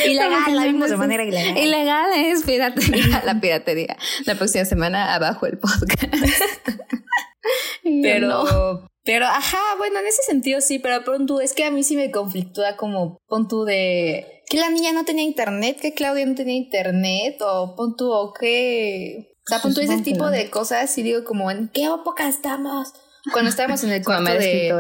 [0.07, 1.59] Ilegal, la vimos de manera ilegal.
[1.59, 3.97] Ilegal es piratería, la piratería.
[4.27, 6.05] La próxima semana abajo el podcast.
[8.03, 11.97] pero, pero, ajá, bueno, en ese sentido sí, pero pronto es que a mí sí
[11.97, 16.35] me conflictúa como pon tú de que la niña no tenía internet, que Claudia no
[16.35, 19.35] tenía internet, o pon tú, o que.
[19.47, 22.92] O sea, pon tú ese tipo de cosas y digo como, ¿en qué época estamos?
[23.33, 24.73] Cuando estábamos en el cuarto de...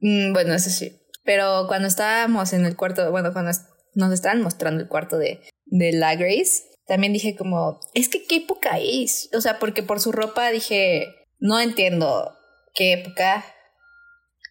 [0.00, 1.00] Mm, bueno, eso sí.
[1.24, 3.50] Pero cuando estábamos en el cuarto, bueno, cuando
[3.96, 8.36] nos estaban mostrando el cuarto de, de la Grace, también dije como, es que qué
[8.36, 9.28] época es.
[9.34, 11.08] O sea, porque por su ropa dije,
[11.40, 12.32] no entiendo
[12.74, 13.44] qué época.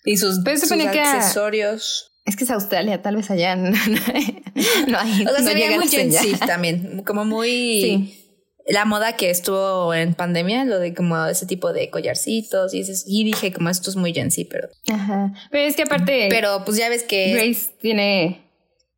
[0.03, 2.11] Y sus, accesorios.
[2.25, 3.55] Es que es Australia, tal vez allá
[4.87, 5.25] no, hay.
[5.25, 8.25] O sea, se veía muy Gen también, como muy
[8.67, 13.23] la moda que estuvo en pandemia, lo de como ese tipo de collarcitos y, y
[13.23, 14.69] dije como esto es muy Gen pero...
[14.91, 16.27] Ajá, pero es que aparte...
[16.31, 17.31] Pero pues ya ves que...
[17.33, 18.44] Grace tiene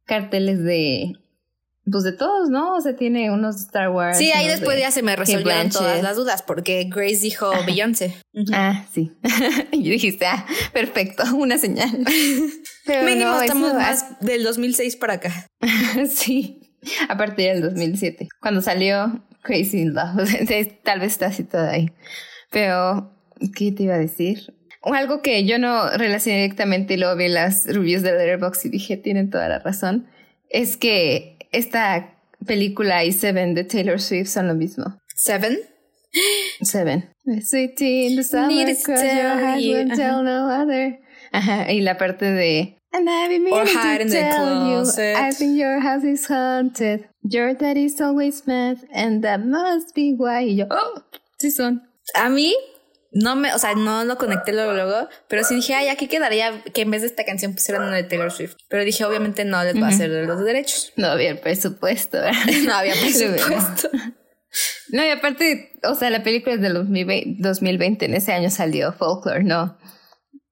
[0.07, 1.13] carteles de...
[1.89, 2.75] Pues de todos, ¿no?
[2.75, 4.17] O sea, tiene unos Star Wars.
[4.17, 8.13] Sí, ahí después ya se me resolvieron todas las dudas porque Grace dijo Beyoncé.
[8.51, 9.13] Ah, sí.
[9.71, 11.89] y dijiste, ah, perfecto, una señal.
[12.85, 15.47] Pero Mínimo no, estamos más del 2006 para acá.
[16.09, 16.59] sí,
[17.07, 18.27] a partir del 2007.
[18.41, 20.29] Cuando salió Crazy in Love.
[20.83, 21.89] Tal vez está así toda ahí.
[22.51, 23.13] Pero,
[23.55, 24.53] ¿qué te iba a decir?
[24.93, 28.97] Algo que yo no relacioné directamente y luego vi las reviews de Letterboxd y dije,
[28.97, 30.07] tienen toda la razón,
[30.49, 34.97] es que esta película y Seven de Taylor Swift son lo mismo.
[35.15, 35.59] ¿Seven?
[36.61, 37.09] Seven.
[37.41, 40.99] Sweetie in the summer, cross your heart, won't tell no other.
[41.31, 45.79] Ajá, y la parte de And I've been meaning to tell you, I think your
[45.79, 47.07] house is haunted.
[47.21, 50.45] Your daddy's always mad, and that must be why.
[50.45, 51.03] Y yo, oh,
[51.37, 51.81] sí son.
[52.15, 52.55] A mí,
[53.11, 56.63] no me, o sea, no lo conecté luego, luego, pero sí dije, ay, aquí quedaría
[56.73, 58.55] que en vez de esta canción pusieran una de Taylor Swift.
[58.69, 60.93] Pero dije, obviamente no les va a hacer los derechos.
[60.97, 62.17] No había presupuesto,
[62.65, 63.89] no había presupuesto.
[64.91, 69.43] no, y aparte, o sea, la película es del 2020, en ese año salió Folklore,
[69.43, 69.77] no.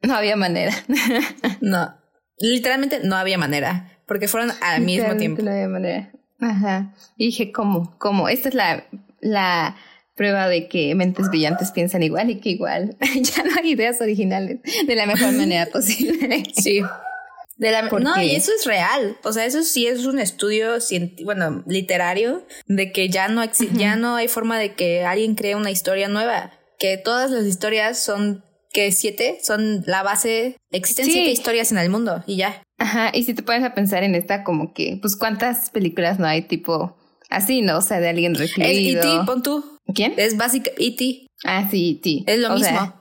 [0.02, 0.74] No había manera.
[1.62, 1.96] no.
[2.38, 5.42] Literalmente no había manera, porque fueron al mismo tiempo.
[5.42, 6.12] No había manera.
[6.40, 6.94] Ajá.
[7.18, 7.98] Y dije, ¿cómo?
[7.98, 8.30] ¿Cómo?
[8.30, 8.86] Esta es la,
[9.22, 9.78] la
[10.16, 14.60] prueba de que mentes brillantes piensan igual y que igual ya no hay ideas originales
[14.88, 16.44] de la mejor manera posible.
[16.56, 16.82] Sí.
[17.58, 19.18] De la, no, y eso es real.
[19.24, 20.74] O sea, eso sí es un estudio,
[21.24, 25.72] bueno, literario, de que ya no, ya no hay forma de que alguien cree una
[25.72, 26.52] historia nueva.
[26.80, 30.58] Que todas las historias son que siete son la base.
[30.72, 32.62] Existen siete historias en el mundo y ya.
[32.78, 36.28] Ajá, y si te pones a pensar en esta, como que, pues, ¿cuántas películas no
[36.28, 36.98] hay tipo
[37.30, 37.78] así, no?
[37.78, 39.02] O sea, de alguien recluido.
[39.02, 39.75] E.T., pon tú.
[39.94, 40.14] ¿Quién?
[40.18, 41.28] Es básica E.T.
[41.44, 42.32] Ah, sí, E.T.
[42.32, 42.94] Es lo mismo.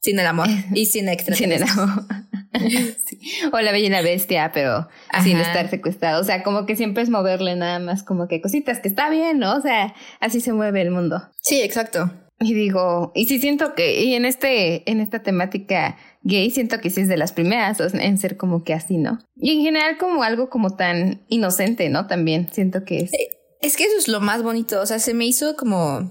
[0.00, 1.36] sin el amor y sin extra.
[1.36, 2.04] Sin el amor.
[3.52, 4.88] O la bella y la bestia, pero
[5.22, 6.20] sin estar secuestrado.
[6.20, 9.38] O sea, como que siempre es moverle nada más como que cositas que está bien,
[9.38, 9.56] ¿no?
[9.56, 11.22] O sea, así se mueve el mundo.
[11.40, 12.10] Sí, exacto.
[12.40, 16.90] Y digo, y sí siento que, y en este, en esta temática gay, siento que
[16.90, 19.18] sí es de las primeras en ser como que así, ¿no?
[19.36, 22.06] Y en general como algo como tan inocente, ¿no?
[22.06, 23.14] También siento que es.
[23.14, 26.10] Eh, es que eso es lo más bonito, o sea, se me hizo como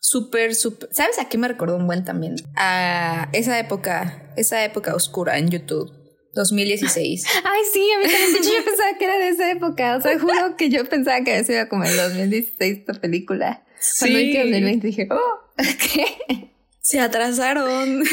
[0.00, 0.88] súper, súper...
[0.92, 2.34] ¿Sabes a qué me recordó un buen también?
[2.56, 5.92] A esa época, esa época oscura en YouTube.
[6.34, 7.24] 2016.
[7.44, 8.42] Ay, sí, a mí también.
[8.42, 9.96] yo pensaba que era de esa época.
[9.96, 13.64] O sea, juro que yo pensaba que había sido como el 2016 esta película.
[13.78, 14.06] Sí.
[14.06, 16.52] Cuando vi que 2020 dije, oh, ¿qué?
[16.80, 18.04] Se atrasaron.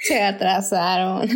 [0.00, 1.26] Se atrasaron.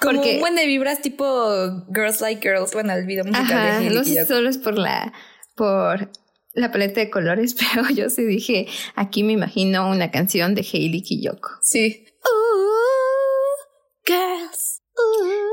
[0.00, 3.80] Como Porque, un buen de vibras tipo Girls Like Girls, bueno, el video musical ajá,
[3.80, 5.12] de No sé, solo es por la,
[5.54, 6.10] por
[6.54, 11.02] la paleta de colores, pero yo sí dije, aquí me imagino una canción de Hailey
[11.02, 11.50] Kiyoko.
[11.62, 12.06] Sí.
[14.06, 14.80] girls.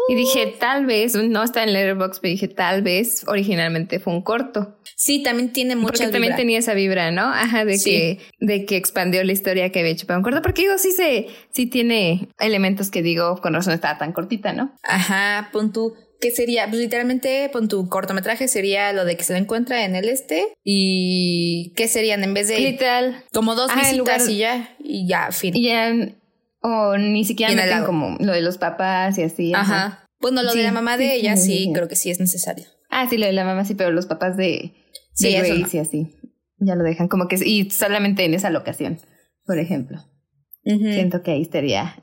[0.07, 4.21] Y dije, tal vez, no está en Letterboxd, pero dije, tal vez originalmente fue un
[4.21, 4.77] corto.
[4.95, 7.23] Sí, también tiene mucha Porque también tenía esa vibra, ¿no?
[7.23, 10.41] Ajá, de que de que expandió la historia que había hecho para un corto.
[10.41, 14.75] Porque digo, sí se, sí tiene elementos que digo, con razón estaba tan cortita, ¿no?
[14.83, 15.95] Ajá, pon tú.
[16.21, 16.67] ¿Qué sería?
[16.67, 20.53] Pues literalmente, pon tu cortometraje sería lo de que se lo encuentra en el este.
[20.63, 22.59] ¿Y qué serían en vez de.
[22.59, 23.23] Literal.
[23.33, 24.75] Como dos visitas y ya.
[24.79, 25.57] Y ya, fin.
[25.57, 25.91] Y ya.
[26.61, 29.51] O ni siquiera meten como lo de los papás y así.
[29.55, 30.05] Ajá.
[30.19, 32.67] Bueno, lo de la mamá de ella sí, creo que sí es necesario.
[32.91, 34.75] Ah, sí, lo de la mamá sí, pero los papás de,
[35.17, 36.15] de Grace y así.
[36.59, 37.39] Ya lo dejan como que.
[37.43, 38.99] Y solamente en esa locación,
[39.43, 39.97] por ejemplo.
[40.63, 41.95] Siento que ahí estaría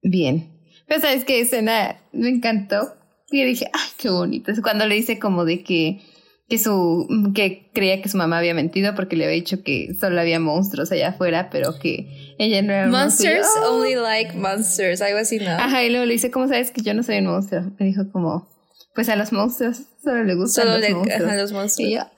[0.00, 0.60] bien.
[0.86, 3.01] Pero sabes qué escena me encantó
[3.32, 4.50] y dije, ay, qué bonito.
[4.50, 6.00] Es cuando le dice como de que,
[6.48, 10.20] que su, que creía que su mamá había mentido porque le había dicho que solo
[10.20, 13.76] había monstruos allá afuera, pero que ella no era Monsters monstruo.
[13.76, 15.50] only like monsters, algo así, ¿no?
[15.50, 17.62] Ajá, y luego le dice, ¿cómo sabes que yo no soy un monstruo?
[17.78, 18.48] Me dijo como,
[18.94, 21.30] pues a los monstruos solo le gustan solo los le, monstruos.
[21.30, 21.88] A los monstruos.
[21.90, 22.02] Y yo,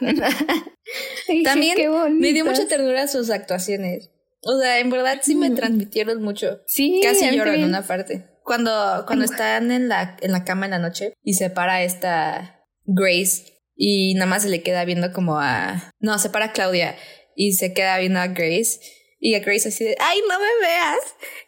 [1.44, 1.76] También
[2.18, 4.10] me dio mucha ternura sus actuaciones.
[4.44, 6.60] O sea, en verdad sí me transmitieron mucho.
[6.66, 7.00] Sí.
[7.02, 8.26] Casi lloro en una parte.
[8.44, 12.66] Cuando, cuando están en la, en la cama en la noche y se para esta
[12.84, 15.92] Grace y nada más se le queda viendo como a...
[16.00, 16.96] No, se para Claudia
[17.36, 18.80] y se queda viendo a Grace.
[19.20, 20.98] Y a Grace así de, ay, no me veas.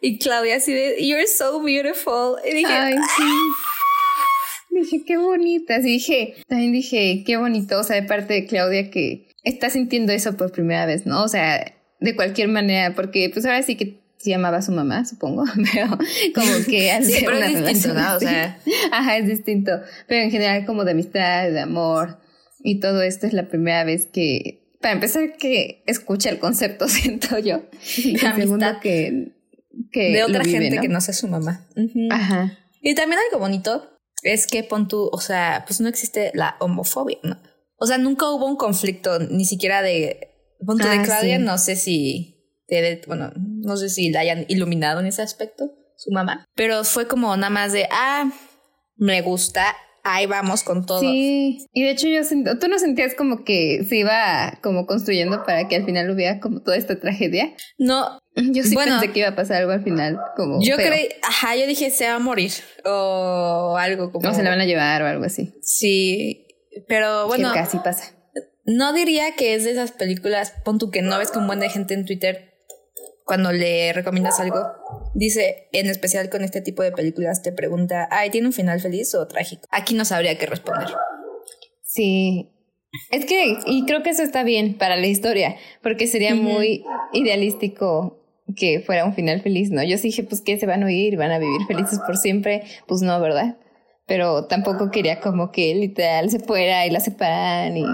[0.00, 2.36] Y Claudia así de, you're so beautiful.
[2.48, 3.24] Y dije, ay, sí.
[4.70, 5.82] Dije, qué bonita.
[5.82, 7.78] Sí, dije, también dije, qué bonito.
[7.80, 11.22] O sea, de parte de Claudia que está sintiendo eso por primera vez, ¿no?
[11.24, 11.73] O sea,
[12.04, 15.98] de cualquier manera, porque pues ahora sí que se llamaba a su mamá, supongo, pero
[16.34, 18.16] como que hace sí, pero es distinto, ¿no?
[18.16, 18.58] O sea,
[18.92, 19.72] ajá, es distinto,
[20.06, 22.18] pero en general como de amistad, de amor
[22.62, 27.38] y todo esto es la primera vez que para empezar que escucha el concepto siento
[27.38, 27.62] yo,
[27.96, 29.32] y segundo que
[29.90, 30.82] que de otra vive, gente ¿no?
[30.82, 31.66] que no sea su mamá.
[31.74, 32.08] Uh -huh.
[32.12, 32.58] Ajá.
[32.80, 33.90] Y también algo bonito
[34.22, 37.38] es que pon tú, o sea, pues no existe la homofobia, ¿no?
[37.76, 40.33] O sea, nunca hubo un conflicto, ni siquiera de
[40.64, 41.42] punto Ah, de Claudia, sí.
[41.42, 42.40] no sé si,
[43.06, 47.36] bueno, no sé si la hayan iluminado en ese aspecto, su mamá, pero fue como
[47.36, 48.30] nada más de, ah,
[48.96, 51.00] me gusta, ahí vamos con todo.
[51.00, 55.44] Sí, y de hecho yo siento, tú no sentías como que se iba como construyendo
[55.44, 57.54] para que al final hubiera como toda esta tragedia.
[57.78, 58.98] No, Yo sí Bueno.
[59.00, 60.86] pensé que iba a pasar algo al final, como yo feo.
[60.88, 62.52] creí, ajá, yo dije, se va a morir,
[62.84, 64.26] o algo como...
[64.28, 65.54] No se la van a llevar o algo así.
[65.62, 66.46] Sí,
[66.88, 68.14] pero bueno, que casi pasa.
[68.64, 71.60] No diría que es de esas películas, pon tú que no ves con un buen
[71.60, 72.54] de gente en Twitter
[73.24, 74.62] cuando le recomiendas algo.
[75.14, 79.14] Dice, en especial con este tipo de películas, te pregunta, ay, ¿tiene un final feliz
[79.14, 79.66] o trágico?
[79.70, 80.88] Aquí no sabría qué responder.
[81.82, 82.50] Sí.
[83.10, 88.20] Es que, y creo que eso está bien para la historia, porque sería muy idealístico
[88.56, 89.82] que fuera un final feliz, ¿no?
[89.82, 92.62] Yo sí dije, pues que se van a oír, van a vivir felices por siempre,
[92.86, 93.56] pues no, ¿verdad?
[94.06, 97.84] Pero tampoco quería como que literal se fuera y la separan y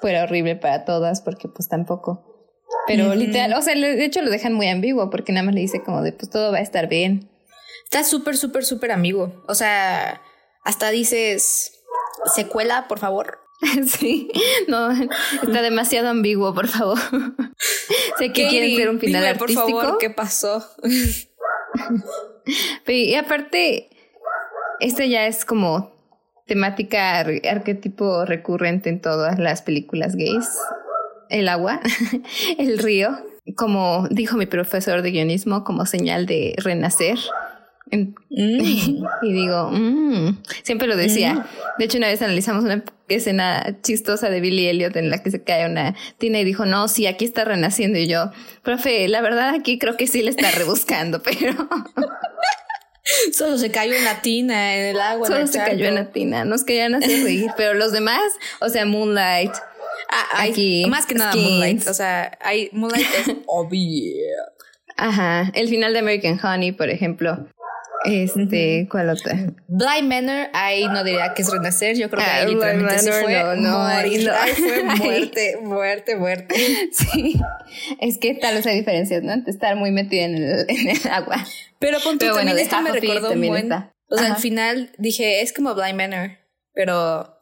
[0.00, 2.26] fuera horrible para todas, porque pues tampoco.
[2.86, 5.82] Pero literal, o sea, de hecho lo dejan muy ambiguo, porque nada más le dice
[5.82, 7.28] como de, pues todo va a estar bien.
[7.84, 9.42] Está súper, súper, súper amigo.
[9.48, 10.22] O sea,
[10.64, 11.72] hasta dices,
[12.34, 13.38] secuela, por favor.
[13.86, 14.30] Sí,
[14.68, 16.98] no, está demasiado ambiguo, por favor.
[18.18, 19.80] sé que quieren ser un final dime, por artístico.
[19.80, 20.64] favor, ¿qué pasó?
[22.86, 23.90] Y aparte,
[24.80, 25.92] esta ya es como
[26.50, 30.48] temática ar- arquetipo recurrente en todas las películas gays.
[31.28, 31.80] El agua,
[32.58, 33.16] el río,
[33.54, 37.18] como dijo mi profesor de guionismo, como señal de renacer
[37.92, 38.14] Mm.
[39.22, 40.42] y digo, mm".
[40.62, 41.34] siempre lo decía.
[41.34, 41.44] Mm.
[41.78, 45.42] De hecho, una vez analizamos una escena chistosa de Billy Elliot en la que se
[45.42, 47.98] cae una tina y dijo, no, sí, aquí está renaciendo.
[47.98, 48.30] Y yo,
[48.62, 51.52] profe, la verdad aquí creo que sí le está rebuscando, pero...
[53.32, 55.26] Solo se cayó una tina en el agua.
[55.26, 56.44] Solo se cayó en la tina.
[56.44, 58.22] Nos querían hacer reír, pero los demás,
[58.60, 59.52] o sea, Moonlight.
[60.08, 61.86] Ah, aquí, más que nada Moonlight.
[61.86, 64.26] O sea, hay Moonlight es obvio.
[64.96, 65.50] Ajá.
[65.54, 67.46] El final de American Honey, por ejemplo.
[68.04, 69.34] Este, ¿cuál otra?
[69.68, 73.12] Blind Manor, ahí no diría que es renacer, yo creo que ahí ah, literalmente se
[73.12, 74.26] fue no, no, morir.
[74.26, 74.32] No.
[74.32, 76.54] Ahí fue muerte, muerte, muerte.
[76.92, 77.38] Sí,
[78.00, 79.34] es que tal vez hay diferencias, ¿no?
[79.46, 81.44] estar muy metido en el, en el agua.
[81.78, 83.72] Pero punto bueno, también esto me recordó un buen...
[83.72, 86.38] O sea, al final dije, es como Blind Manor,
[86.74, 87.38] pero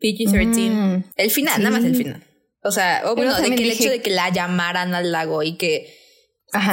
[0.00, 0.70] PG-13.
[0.70, 2.24] Mm, el final, nada más el final.
[2.64, 5.56] O sea, o bueno, de que el hecho de que la llamaran al lago y
[5.56, 5.94] que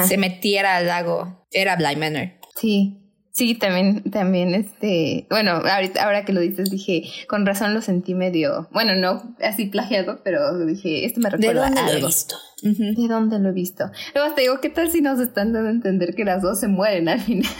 [0.08, 2.32] se metiera al lago era Blind Manor.
[2.60, 3.05] Sí.
[3.36, 8.14] Sí, también, también, este, bueno, ahorita, ahora que lo dices, dije, con razón lo sentí
[8.14, 12.36] medio, bueno, no así plagiado, pero dije, esto me recuerda ¿De dónde lo he visto?
[12.62, 13.90] ¿De dónde lo he visto?
[14.14, 16.68] Luego te digo, ¿qué tal si nos están dando a entender que las dos se
[16.68, 17.52] mueren al final?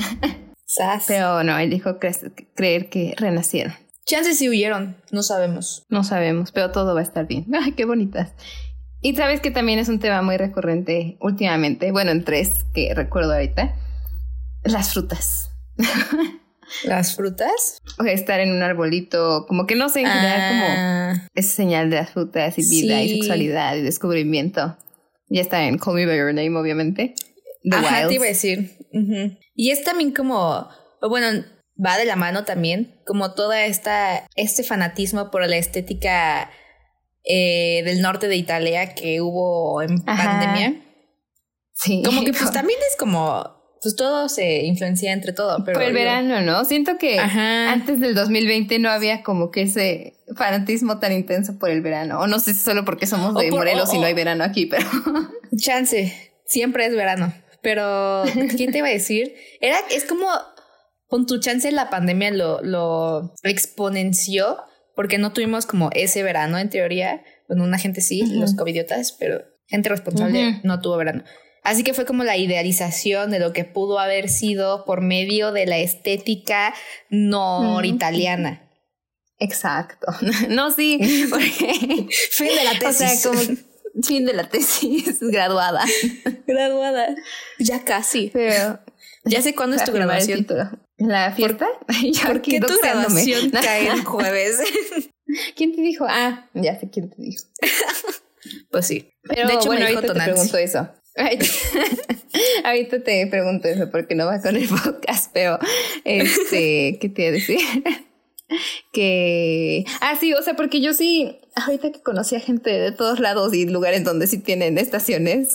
[1.08, 3.74] Pero no, él dijo creer que renacieron.
[4.06, 5.84] Chances si huyeron, no sabemos.
[5.90, 7.44] No sabemos, pero todo va a estar bien.
[7.62, 8.32] Ay, qué bonitas.
[9.02, 13.34] Y sabes que también es un tema muy recurrente últimamente, bueno, en tres que recuerdo
[13.34, 13.76] ahorita,
[14.64, 15.50] las frutas.
[16.84, 17.78] ¿Las frutas?
[17.98, 21.28] O estar en un arbolito, como que no sé, en como ah.
[21.34, 24.76] es señal de las frutas y vida y sexualidad y descubrimiento.
[25.28, 27.14] Ya está en Call Me By Your Name, obviamente.
[27.62, 28.78] The Ajá, te iba a decir.
[29.54, 30.68] Y es también como,
[31.00, 31.44] bueno,
[31.84, 36.50] va de la mano también, como toda esta, este fanatismo por la estética
[37.24, 40.82] eh, del norte de Italia que hubo en pandemia.
[41.74, 42.02] Sí.
[42.04, 45.64] Como que pues también es como pues todo se influencia entre todo.
[45.64, 46.64] Pero por el verano, ¿no?
[46.64, 51.82] Siento que antes del 2020 no había como que ese fanatismo tan intenso por el
[51.82, 52.20] verano.
[52.20, 54.86] O no sé si solo porque somos de Morelos y no hay verano aquí, pero...
[55.56, 57.32] Chance, siempre es verano.
[57.62, 58.24] Pero,
[58.56, 59.34] ¿quién te iba a decir?
[59.60, 60.26] Era, es como,
[61.06, 64.58] con tu chance la pandemia lo, lo exponenció,
[64.94, 67.22] porque no tuvimos como ese verano en teoría.
[67.48, 71.24] Bueno, una gente sí, los covidiotas, pero gente responsable no tuvo verano.
[71.66, 75.66] Así que fue como la idealización de lo que pudo haber sido por medio de
[75.66, 76.72] la estética
[77.10, 78.70] noritaliana.
[79.40, 80.06] Exacto.
[80.48, 83.26] No, sí, porque fin de la tesis.
[83.26, 83.56] O sea, como
[84.04, 85.84] fin de la tesis, graduada.
[86.46, 87.16] Graduada.
[87.58, 88.30] Ya casi.
[88.32, 88.78] Pero
[89.24, 90.46] ya sé cuándo es tu graduación.
[90.98, 91.66] ¿La fiesta?
[92.26, 94.60] ¿Por, qué tu graduación cae el jueves?
[95.56, 96.06] ¿Quién te dijo?
[96.08, 97.42] Ah, ya sé quién te dijo.
[98.70, 99.10] pues sí.
[99.24, 100.88] Pero de hecho bueno, me dijo te pregunto eso.
[102.64, 105.58] Ahorita te pregunto eso porque no va con el podcast, pero
[106.04, 107.58] este, ¿qué te iba a decir?
[108.92, 113.18] que ah sí o sea porque yo sí ahorita que conocí a gente de todos
[113.18, 115.52] lados y lugares donde sí tienen estaciones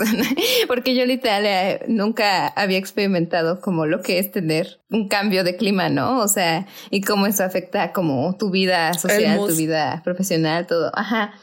[0.67, 5.55] porque yo literal eh, nunca había experimentado como lo que es tener un cambio de
[5.55, 10.67] clima no o sea y cómo eso afecta como tu vida social tu vida profesional
[10.67, 10.91] todo.
[10.93, 11.33] Ajá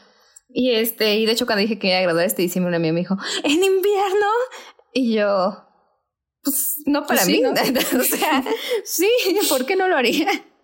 [0.49, 2.95] y este, y de hecho cuando dije que iba a graduar este diciembre, una amiga
[2.95, 4.27] me dijo, ¿en invierno?
[4.93, 5.65] Y yo,
[6.43, 8.45] pues no para pues mí, o sea,
[8.85, 9.11] sí,
[9.49, 10.29] ¿por qué no lo haría?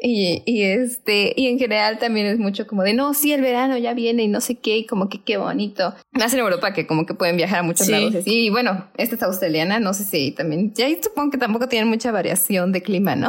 [0.00, 3.76] Y, y este, y en general también es mucho como de no, sí, el verano
[3.76, 5.94] ya viene y no sé qué, y como que qué bonito.
[6.12, 8.14] Más en Europa que como que pueden viajar a muchos lados.
[8.24, 12.10] Y bueno, esta es australiana, no sé si también, ya supongo que tampoco tienen mucha
[12.10, 13.28] variación de clima, ¿no?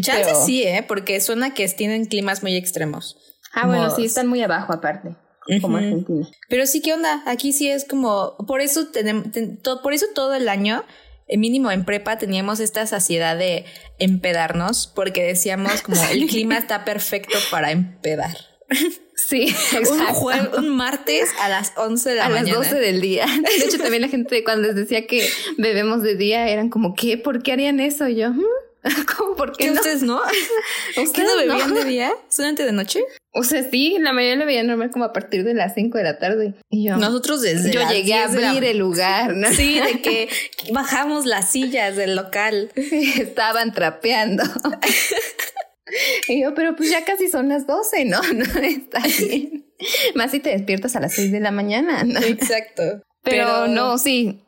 [0.00, 0.84] Chance sí, ¿eh?
[0.86, 3.16] Porque suena que tienen climas muy extremos.
[3.56, 5.16] Ah, bueno, sí, están muy abajo aparte.
[5.62, 6.28] Como Argentina.
[6.48, 7.22] Pero sí, ¿qué onda?
[7.26, 8.36] Aquí sí es como.
[8.46, 9.28] Por eso tenemos.
[9.82, 10.84] por eso todo el año,
[11.26, 13.64] eh, mínimo en prepa, teníamos esta saciedad de
[13.98, 18.36] empedarnos, porque decíamos como el clima está perfecto para empedar.
[19.14, 19.46] Sí,
[19.90, 22.58] un, un, martes a las 11 de la mañana.
[22.58, 23.24] A las 12 del día.
[23.26, 27.16] De hecho, también la gente cuando les decía que bebemos de día eran como, ¿qué?
[27.16, 28.06] ¿Por qué harían eso?
[28.08, 28.42] Y yo, mm,
[29.16, 29.36] ¿Cómo?
[29.36, 29.74] ¿Por qué, no?
[29.74, 30.20] ustedes no?
[31.02, 32.12] ¿Ustedes no bebían de día?
[32.28, 33.00] ¿Solamente de noche?
[33.32, 36.04] O sea, sí, la mayoría lo veían normal como a partir de las 5 de
[36.04, 36.54] la tarde.
[36.70, 39.50] Y yo, Nosotros desde Yo llegué a abrir el lugar, ¿no?
[39.52, 40.28] Sí, de que
[40.72, 42.70] bajamos las sillas del local.
[42.74, 44.42] Estaban trapeando.
[46.28, 48.20] y yo, pero pues ya casi son las 12, ¿no?
[48.32, 49.66] No está bien.
[50.14, 52.20] Más si te despiertas a las 6 de la mañana, ¿no?
[52.20, 53.02] Exacto.
[53.22, 54.45] pero no, sí,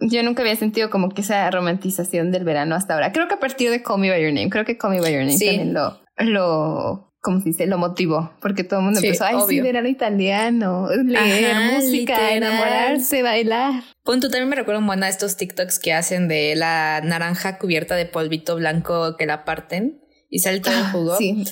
[0.00, 3.12] yo nunca había sentido como que esa romantización del verano hasta ahora.
[3.12, 5.12] Creo que a partir de Call Me By Your Name, creo que Call Me By
[5.12, 9.24] Your Name también lo, lo como se dice, lo motivó, porque todo el mundo empezó,
[9.24, 13.82] ay, sí, ver italiano, leer música, enamorarse, bailar.
[14.02, 18.56] Punto, también me recuerdo, buena estos TikToks que hacen de la naranja cubierta de polvito
[18.56, 21.16] blanco que la parten y sale todo el ah, jugo.
[21.18, 21.44] Sí.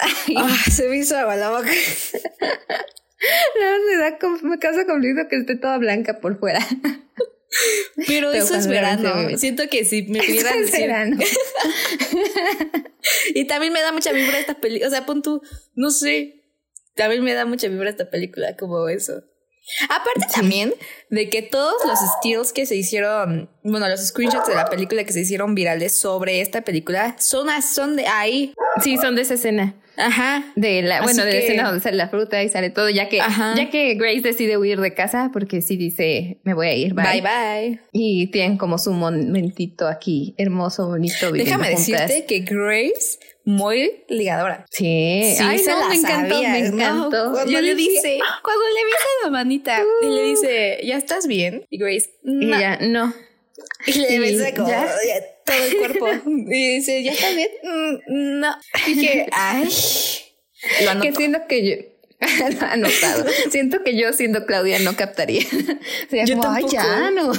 [0.70, 1.70] Se me hizo agua la boca.
[3.60, 6.60] no, me da me causa conflicto que esté toda blanca por fuera.
[8.06, 9.36] Pero, eso es verano.
[9.36, 10.80] Siento que si me pudieran decir.
[10.80, 11.18] verano.
[13.34, 14.86] y también me da mucha vibra esta película.
[14.86, 15.42] O sea, pon tú,
[15.74, 16.44] no sé.
[16.94, 19.24] También me da mucha vibra esta película, como eso.
[19.88, 20.74] Aparte también
[21.10, 25.12] de que todos los stills que se hicieron, bueno, los screenshots de la película que
[25.12, 28.54] se hicieron virales sobre esta película son, son de ahí.
[28.82, 29.74] Sí, son de esa escena.
[30.00, 30.44] Ajá.
[30.56, 33.18] De la, bueno, de la escena donde sale la fruta y sale todo, ya que,
[33.18, 37.04] ya que Grace decide huir de casa porque sí dice, me voy a ir, bye.
[37.04, 37.80] Bye, bye.
[37.92, 41.30] Y tienen como su momentito aquí, hermoso, bonito.
[41.32, 44.64] Déjame decirte que Grace muy ligadora.
[44.70, 47.32] Sí, sí Ay, no, me encantó, me encantó.
[47.32, 51.66] cuando le dice, cuando le besa la manita y le dice, ¿ya estás bien?
[51.70, 52.42] Y Grace, no.
[52.42, 53.12] Y ella, no.
[53.86, 54.72] Y le besa como
[55.50, 56.30] todo el cuerpo.
[56.50, 57.48] y dice, ¿ya estás bien?
[57.62, 58.56] Mm, no.
[58.86, 59.68] Y dije, ay.
[60.84, 61.74] Lo que siento que yo,
[62.66, 63.24] anotado.
[63.50, 65.42] Siento que yo siendo Claudia no captaría.
[66.08, 67.32] Sería yo como, ay, ya no.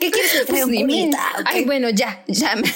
[0.00, 2.68] ¿Qué quieres que traiga un Ay, bueno, ya, ya me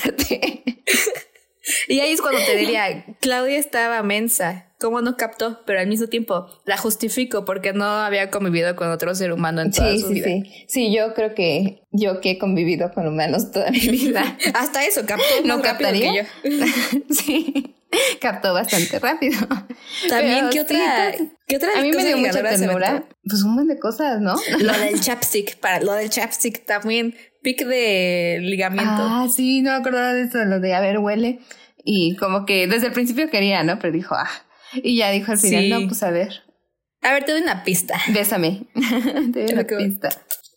[1.89, 4.62] y ahí es cuando te diría, Claudia estaba mensa.
[4.79, 5.62] ¿Cómo no captó?
[5.64, 9.71] Pero al mismo tiempo la justifico porque no había convivido con otro ser humano en
[9.71, 10.27] toda su sí, vida.
[10.27, 10.95] Sí, sí.
[10.95, 14.37] yo creo que yo que he convivido con humanos toda mi vida.
[14.53, 16.29] Hasta eso, captó no captaría.
[16.43, 16.67] Que yo.
[17.11, 17.76] sí,
[18.20, 19.47] captó bastante rápido.
[20.09, 21.14] También, ¿qué otra?
[21.47, 23.05] ¿Qué otra A mí me dio mucha ternura.
[23.24, 24.37] Pues un montón de cosas, ¿no?
[24.59, 28.91] Lo del chapstick, para lo del chapstick también pic de ligamiento.
[28.99, 31.41] Ah, sí, no me acordaba de eso, lo de a ver, huele.
[31.84, 33.78] Y como que desde el principio quería, ¿no?
[33.78, 34.28] Pero dijo, ah.
[34.74, 36.43] Y ya dijo al final, no, pues a ver.
[37.03, 38.01] A ver, te doy una pista.
[38.09, 38.66] Bésame.
[39.32, 40.09] te doy una pista.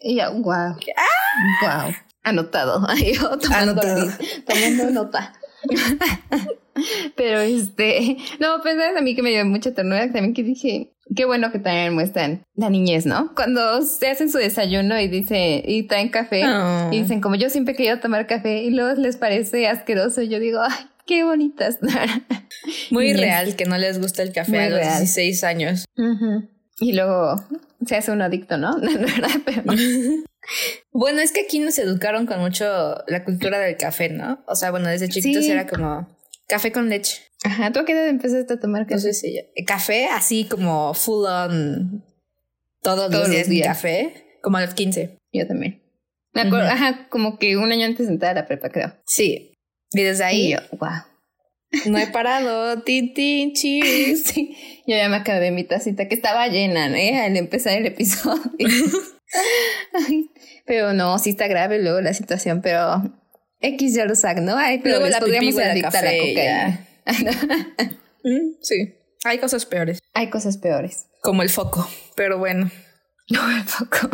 [0.02, 0.76] Y ya, wow.
[0.98, 1.86] ¡Ah!
[1.86, 1.96] Wow.
[2.24, 2.86] Anotado.
[2.90, 3.14] Ahí
[3.54, 4.12] Anotado.
[4.48, 5.39] Tomando nota.
[7.16, 11.26] Pero este, no, pues a mí que me dio mucha ternura también que dije, qué
[11.26, 13.34] bueno que también muestran la niñez, ¿no?
[13.36, 16.44] Cuando se hacen su desayuno y dice y traen café
[16.92, 20.40] y dicen como yo siempre he querido tomar café y luego les parece asqueroso, yo
[20.40, 21.80] digo, ay, qué bonitas.
[22.92, 25.86] Muy real que no les gusta el café a los 16 años.
[26.80, 27.44] Y luego
[27.86, 28.78] se hace un adicto, ¿no?
[30.92, 32.66] bueno, es que aquí nos educaron con mucho
[33.08, 34.44] la cultura del café, ¿no?
[34.48, 36.08] O sea, bueno, desde chiquitos era como
[36.48, 37.22] café con leche.
[37.44, 38.96] Ajá, ¿tú a qué edad empezaste a tomar café?
[38.96, 42.04] No sé si café así como full on
[42.82, 45.18] todos, los días, de café, como a los 15.
[45.32, 45.82] Yo también.
[46.34, 48.94] Me acuerdo, ajá, como que un año antes de entrar a la prepa, creo.
[49.06, 49.54] Sí.
[49.92, 50.90] Y desde ahí, yo, wow.
[51.86, 54.56] No he parado, tin, tin, Sí,
[54.88, 57.20] yo ya me acabé mi tacita que estaba llena, ¿eh?
[57.20, 58.42] Al empezar el episodio.
[60.66, 63.04] pero no, sí está grave luego la situación, pero
[63.60, 64.58] X ya lo sabe, ¿no?
[64.58, 66.86] Ay, pero luego la podríamos adictar a la cocaína.
[68.22, 68.76] Mm, sí,
[69.24, 70.00] hay cosas peores.
[70.14, 71.08] Hay cosas peores.
[71.22, 72.70] Como el foco, pero bueno.
[73.32, 74.10] No, el foco.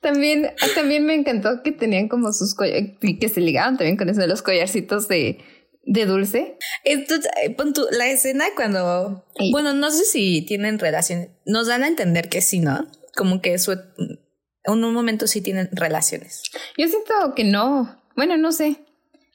[0.00, 4.26] también, también me encantó que tenían como sus que se ligaban también con eso de
[4.26, 5.44] los collarcitos de,
[5.82, 6.56] de dulce.
[6.84, 7.54] Entonces, eh,
[7.90, 12.60] la escena cuando, bueno, no sé si tienen relaciones, nos dan a entender que sí,
[12.60, 12.86] ¿no?
[13.16, 16.42] Como que su, en un momento sí tienen relaciones.
[16.76, 18.02] Yo siento que no.
[18.16, 18.76] Bueno, no sé.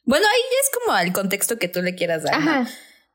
[0.05, 2.35] Bueno, ahí ya es como el contexto que tú le quieras dar.
[2.35, 2.67] Ajá.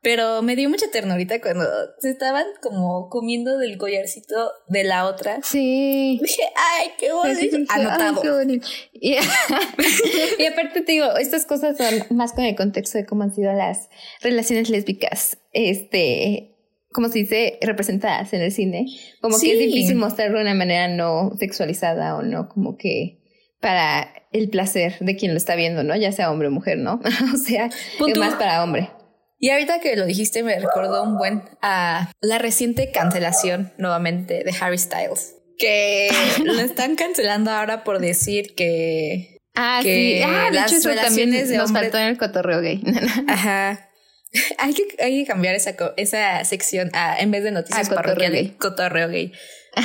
[0.05, 1.65] Pero me dio mucha ternurita cuando
[1.97, 5.39] se estaban como comiendo del collarcito de la otra.
[5.41, 6.19] Sí.
[6.21, 7.57] Dije, ay, qué bonito.
[7.69, 8.21] Anotado.
[8.21, 8.67] qué bonito.
[8.93, 9.15] Y,
[10.39, 13.51] y, aparte te digo, estas cosas son más con el contexto de cómo han sido
[13.53, 13.89] las
[14.21, 16.54] relaciones lésbicas, este,
[16.95, 18.85] como se dice, representadas en el cine.
[19.19, 23.19] Como que es difícil mostrarlo de una manera no sexualizada o no como que
[23.59, 25.93] para el placer de quien lo está viendo, ¿no?
[25.97, 27.01] Ya sea hombre o mujer, ¿no?
[27.33, 28.91] o sea, es más para hombre.
[29.37, 34.53] Y ahorita que lo dijiste me recordó un buen a la reciente cancelación nuevamente de
[34.61, 35.35] Harry Styles.
[35.57, 36.09] Que
[36.45, 39.41] lo están cancelando ahora por decir que.
[39.53, 40.21] Ah, sí.
[40.23, 42.81] Ah, de hecho, eso también nos faltó en el cotorreo gay.
[43.27, 43.89] Ajá.
[44.57, 48.51] Hay que, hay que cambiar esa, esa sección a, en vez de noticias ah, parroquiales,
[48.57, 49.31] cotorreo gay.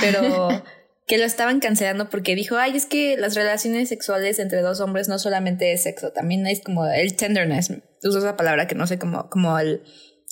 [0.00, 0.48] Pero
[1.06, 5.08] que lo estaban cancelando porque dijo, ay, es que las relaciones sexuales entre dos hombres
[5.08, 7.72] no solamente es sexo, también es como el tenderness.
[8.02, 9.82] Uso esa palabra que no sé, como, como el,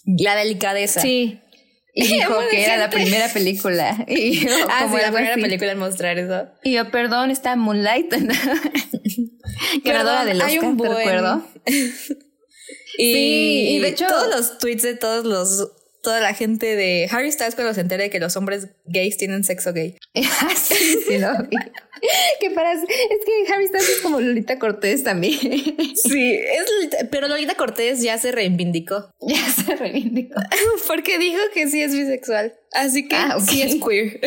[0.07, 1.01] la delicadeza.
[1.01, 1.41] Sí.
[1.95, 4.05] Y dijo que era la primera película.
[4.07, 6.49] Y ah, como la primera película en mostrar eso.
[6.63, 8.15] Y yo, perdón, está Moonlight.
[9.85, 10.93] Ganadora del Oscar, un buen...
[10.93, 11.45] te recuerdo.
[12.99, 15.73] Y Sí, y de hecho- todos los tweets de todos los
[16.03, 19.43] toda la gente de Harry Styles cuando se entere de que los hombres gays tienen
[19.45, 19.97] sexo gay.
[20.41, 21.57] Ah, sí, sí, lo vi.
[22.41, 25.39] que para, es que Harry Styles es como Lolita Cortés también.
[25.97, 30.41] Sí, es pero Lolita Cortés ya se reivindicó ya se reivindicó.
[30.87, 32.55] porque dijo que sí es bisexual.
[32.73, 34.21] Así que Ah, sí es queer.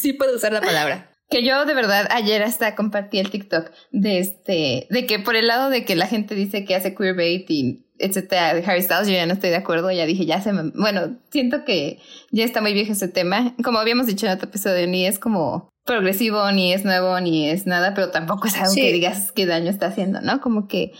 [0.00, 1.07] sí puede usar la palabra.
[1.30, 5.46] Que yo de verdad ayer hasta compartí el TikTok de este, de que por el
[5.46, 9.14] lado de que la gente dice que hace queerbait y etcétera de Harry Styles, yo
[9.14, 11.98] ya no estoy de acuerdo, ya dije, ya se me, bueno, siento que
[12.30, 13.54] ya está muy viejo ese tema.
[13.62, 17.66] Como habíamos dicho en otro episodio, ni es como progresivo, ni es nuevo, ni es
[17.66, 18.80] nada, pero tampoco es algo Sí.
[18.82, 20.40] que digas qué daño está haciendo, ¿no?
[20.40, 20.92] Como que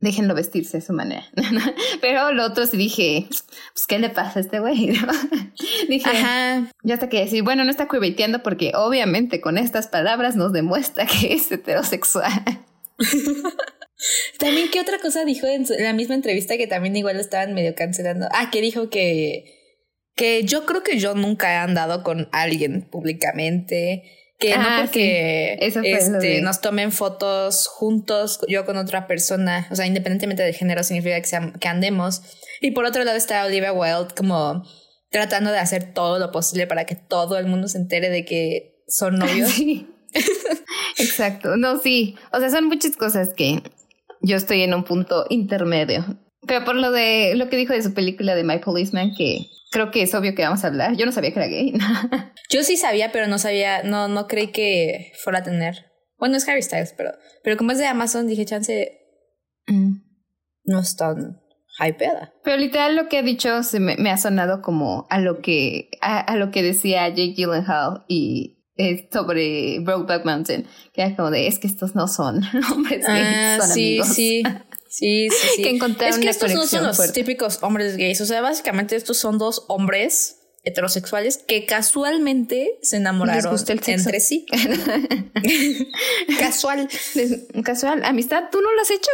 [0.00, 1.24] déjenlo vestirse de su manera.
[2.00, 4.92] pero lo otro sí dije, pues, ¿qué le pasa a este güey?
[5.88, 6.70] dije, Ajá.
[6.82, 11.06] ya hasta que decir, bueno, no está queerbaiteando porque obviamente con estas palabras nos demuestra
[11.06, 12.32] que es heterosexual.
[14.38, 17.20] También, ¿qué otra cosa dijo en, su- en la misma entrevista que también igual lo
[17.20, 18.28] estaban medio cancelando?
[18.32, 19.56] Ah, que dijo que,
[20.14, 24.04] que yo creo que yo nunca he andado con alguien públicamente.
[24.38, 25.66] Que Ah, no porque sí.
[25.66, 30.42] Eso fue lo este, nos tomen fotos juntos, yo con otra persona, o sea, independientemente
[30.44, 31.20] del género, significa
[31.58, 32.22] que, andemos.
[32.60, 34.64] Y por otro lado está Olivia Wilde como
[35.10, 38.84] tratando de hacer todo lo posible para que todo el mundo se entere de que
[38.86, 39.50] son novios.
[39.50, 39.88] Sí.
[40.98, 41.56] Exacto.
[41.56, 42.16] No, sí.
[42.32, 43.62] O sea, son muchas cosas que
[44.20, 46.18] yo estoy en un punto intermedio.
[46.46, 49.90] Pero por lo de lo que dijo de su película de My Policeman, que creo
[49.90, 50.96] que es obvio que vamos a hablar.
[50.96, 51.72] Yo no sabía que era gay.
[52.50, 55.86] Yo sí sabía, pero no sabía, no, no creí que fuera a tener.
[56.18, 57.10] Bueno, es Harry Styles, pero,
[57.44, 58.92] pero como es de Amazon, dije, chance,
[59.66, 60.00] Mm.
[60.64, 61.40] no es tan
[61.78, 62.32] hypeada.
[62.42, 65.90] Pero literal lo que ha dicho se me, me ha sonado como a lo que
[66.00, 71.30] a, a lo que decía Jake Gyllenhaal y eh, sobre Brokeback Mountain, que era como
[71.30, 72.40] de es que estos no son
[72.72, 74.08] hombres gays, Ah, son sí, amigos.
[74.08, 74.14] sí.
[74.14, 74.42] Sí,
[74.88, 75.62] sí, sí.
[75.62, 77.20] Que encontraron es que una estos no son los fuerte.
[77.20, 78.20] típicos hombres gays.
[78.20, 84.46] O sea, básicamente estos son dos hombres heterosexuales que casualmente se enamoraron el entre sí.
[86.38, 86.88] Casual.
[87.64, 89.10] Casual, amistad, ¿tú no lo has hecho?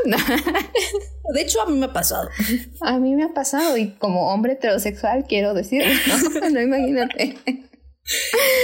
[1.33, 2.29] De hecho, a mí me ha pasado.
[2.81, 7.37] A mí me ha pasado y como hombre heterosexual quiero decir, no, no imagínate.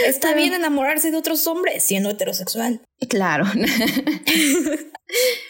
[0.07, 2.83] Está bien enamorarse de otros hombres siendo heterosexual.
[3.09, 3.47] Claro.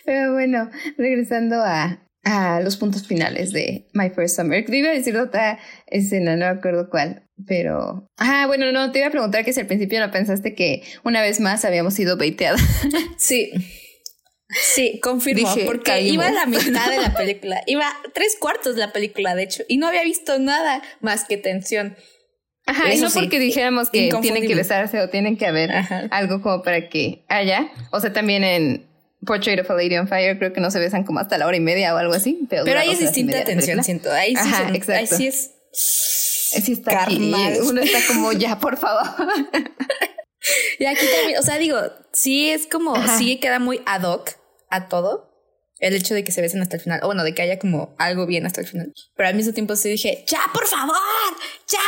[0.05, 4.65] Pero bueno, regresando a, a los puntos finales de My First Summer.
[4.65, 8.09] Te iba a decir otra escena, no me acuerdo cuál, pero...
[8.19, 11.23] Ah, bueno, no, te iba a preguntar que si al principio no pensaste que una
[11.23, 12.61] vez más habíamos sido baiteadas.
[13.17, 13.51] Sí.
[14.75, 16.15] Sí, confirmo, Dije, porque caímos.
[16.15, 19.63] iba a la mitad de la película, iba tres cuartos de la película, de hecho,
[19.69, 21.97] y no había visto nada más que tensión.
[22.67, 26.09] Ajá, y no sí, porque dijéramos que tienen que besarse o tienen que haber Ajá.
[26.11, 27.71] algo como para que haya.
[27.93, 28.90] O sea, también en
[29.27, 31.57] Portrait of a Lady on Fire creo que no se besan como hasta la hora
[31.57, 32.47] y media o algo así.
[32.49, 34.11] Pero, Pero ahí es distinta tensión, siento.
[34.13, 35.51] Ahí sí, Ajá, ahí sí es.
[35.73, 37.33] Sí está aquí.
[37.63, 39.03] Uno está como ya, por favor.
[40.79, 41.79] Y aquí también, o sea, digo,
[42.13, 43.19] sí es como, Ajá.
[43.19, 44.31] sí queda muy ad hoc
[44.71, 45.29] a todo.
[45.79, 47.95] El hecho de que se besen hasta el final, o bueno, de que haya como
[47.99, 48.93] algo bien hasta el final.
[49.17, 50.97] Pero al mismo tiempo sí dije, ya, por favor,
[51.69, 51.79] ya.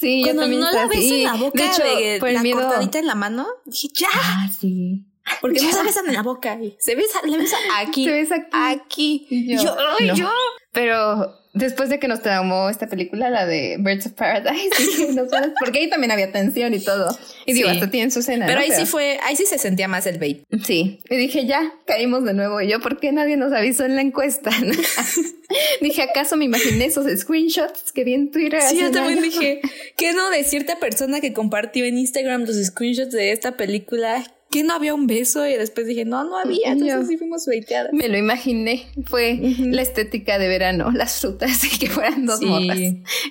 [0.00, 1.18] Sí, yo Cuando también no la así.
[1.20, 2.60] en la boca de hecho, de por la miedo.
[2.60, 4.08] cortadita en la mano, dije, ya.
[4.12, 5.04] Ah, sí.
[5.40, 6.58] Porque no se besan en la boca.
[6.60, 8.04] y Se besa, le besa aquí.
[8.04, 8.48] Se besa aquí.
[8.52, 9.26] Aquí.
[9.30, 10.14] Y Y yo, yo, ay, no.
[10.16, 10.30] yo.
[10.72, 14.68] Pero después de que nos traumó esta película, la de Birds of Paradise,
[15.60, 17.16] porque ahí también había tensión y todo.
[17.46, 17.74] Y digo, Sí.
[17.74, 18.46] hasta tienen su escena.
[18.46, 18.64] Pero ¿no?
[18.64, 20.44] ahí sí fue, ahí sí se sentía más el bait.
[20.64, 22.60] Sí, y dije, ya, caímos de nuevo.
[22.60, 24.50] Y yo, ¿por qué nadie nos avisó en la encuesta?
[25.80, 28.60] dije, ¿acaso me imaginé esos screenshots que vi en Twitter?
[28.62, 29.60] Sí, yo también dije,
[29.96, 34.22] ¿qué no de cierta persona que compartió en Instagram los screenshots de esta película?
[34.50, 35.46] ¿Que no había un beso?
[35.46, 36.68] Y después dije, no, no había.
[36.68, 37.92] Yo- Entonces sí fuimos baiteadas.
[37.92, 38.86] Me lo imaginé.
[39.06, 42.46] Fue la estética de verano, las frutas y que fueran dos Sí.
[42.46, 42.78] morras.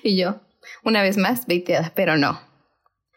[0.03, 0.41] Y yo,
[0.83, 2.39] una vez más, veiteada, pero no.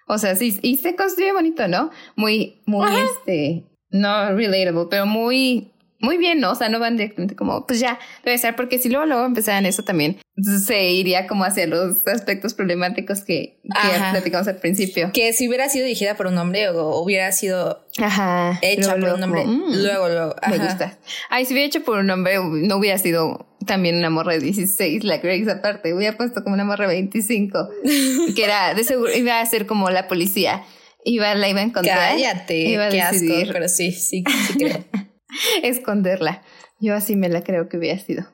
[0.08, 1.90] O sea, sí, y se construye bonito, ¿no?
[2.16, 5.70] Muy, muy, este, no relatable, pero muy,
[6.00, 6.52] muy bien, ¿no?
[6.52, 9.66] O sea, no van directamente como, pues ya, debe ser, porque si luego, luego empezaran
[9.66, 10.18] eso también,
[10.66, 15.10] se iría como hacia los aspectos problemáticos que, que platicamos al principio.
[15.12, 18.58] Que si hubiera sido dirigida por un hombre o hubiera sido Ajá.
[18.62, 19.82] hecha Luego, por un hombre, como, mm.
[19.82, 20.36] luego, luego.
[20.48, 20.64] Me ajá.
[20.64, 20.98] gusta.
[21.28, 25.04] Ay, si hubiera hecho por un hombre, no hubiera sido también una morra de 16,
[25.04, 25.92] la Grace aparte.
[25.92, 27.68] Hubiera puesto como una morra de 25.
[28.34, 30.64] que era, de seguro, iba a ser como la policía.
[31.04, 32.12] Iba, la iba a encontrar.
[32.12, 33.20] Cállate, Iba a qué asco.
[33.20, 34.84] decidir Pero sí, sí, sí creo.
[35.62, 36.42] esconderla.
[36.80, 38.24] Yo así me la creo que hubiera sido.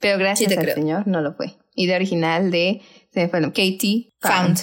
[0.00, 0.74] Pero gracias Sí al creo.
[0.74, 1.56] señor, no lo fue.
[1.74, 2.82] Y de original de,
[3.12, 4.58] se me fue, Katie Found.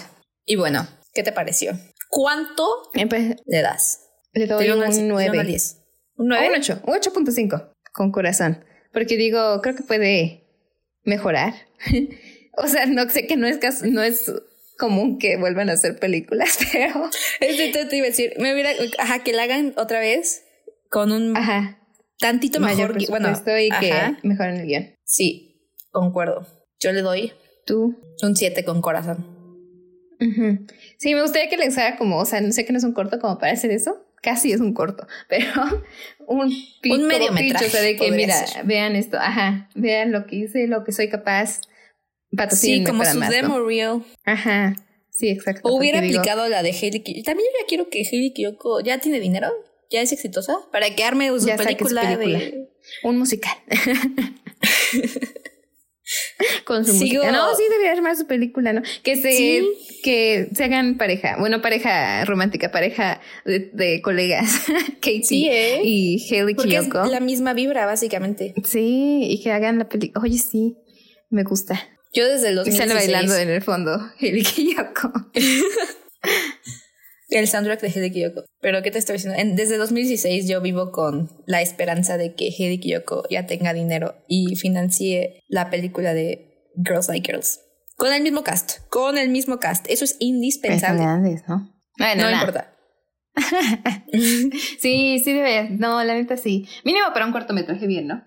[0.45, 1.73] Y bueno, ¿qué te pareció?
[2.09, 3.99] ¿Cuánto Empe- le das?
[4.34, 5.43] le doy un del uno al 9.
[5.45, 5.77] 10.
[6.17, 6.51] ¿Un Un 9?
[6.57, 8.63] 8, un 8.5 con corazón.
[8.91, 10.43] porque digo, creo que puede
[11.03, 11.53] mejorar.
[12.57, 14.31] o sea, no sé que no es, no es
[14.77, 17.09] común que vuelvan a hacer películas, pero...
[17.39, 18.69] Este te iba a decir, me hubiera,
[18.99, 20.43] ajá, que la hagan otra vez
[20.93, 21.79] con un ajá.
[22.19, 24.95] tantito mejor, bueno, y que mejoren el guion.
[25.03, 26.45] Sí, concuerdo.
[26.79, 27.33] Yo le doy
[27.65, 29.25] tú un 7 con corazón.
[30.99, 32.93] Sí, me gustaría que le usara como, o sea, no sé que no es un
[32.93, 35.47] corto como para hacer eso, casi es un corto, pero
[36.27, 36.53] un,
[36.89, 40.67] un medio metraje, o sea, de que mira, vean esto, ajá, vean lo que hice,
[40.67, 41.59] lo que soy capaz,
[42.51, 44.03] Sí, como su demo reel.
[44.25, 44.75] Ajá,
[45.09, 45.69] sí, exacto.
[45.69, 47.25] O hubiera aplicado la de Hailey Kiyoko.
[47.25, 49.51] También yo ya quiero que Hailey Kiyoko ya tiene dinero,
[49.91, 52.69] ya es exitosa, para que arme su película, de...
[53.03, 53.55] Un musical.
[56.65, 57.31] con su música.
[57.31, 58.81] No, sí debería armar su película, ¿no?
[59.03, 59.63] Que se,
[60.03, 64.65] que se hagan pareja, bueno, pareja romántica, pareja de, colegas,
[65.01, 65.81] Katie ¿eh?
[65.84, 67.03] y Haley Porque Kiyoko.
[67.05, 68.53] Es la misma vibra, básicamente.
[68.63, 70.23] Sí, y que hagan la película.
[70.23, 70.77] Oye, sí,
[71.29, 71.79] me gusta.
[72.13, 72.79] Yo desde los 2016...
[72.81, 75.11] Están bailando en el fondo, Haley Kiyoko.
[77.39, 78.45] el soundtrack de Hedy Kiyoko.
[78.61, 79.38] Pero ¿qué te estoy diciendo?
[79.55, 84.55] desde 2016 yo vivo con la esperanza de que Hedy Kiyoko ya tenga dinero y
[84.55, 87.61] financie la película de Girls Like Girls.
[87.95, 89.86] Con el mismo cast, con el mismo cast.
[89.89, 91.03] Eso es indispensable.
[91.47, 91.71] ¿no?
[91.97, 92.73] no importa.
[94.79, 95.69] sí, sí debe.
[95.71, 96.67] No, la neta sí.
[96.84, 98.23] Mínimo para un cortometraje bien, ¿no?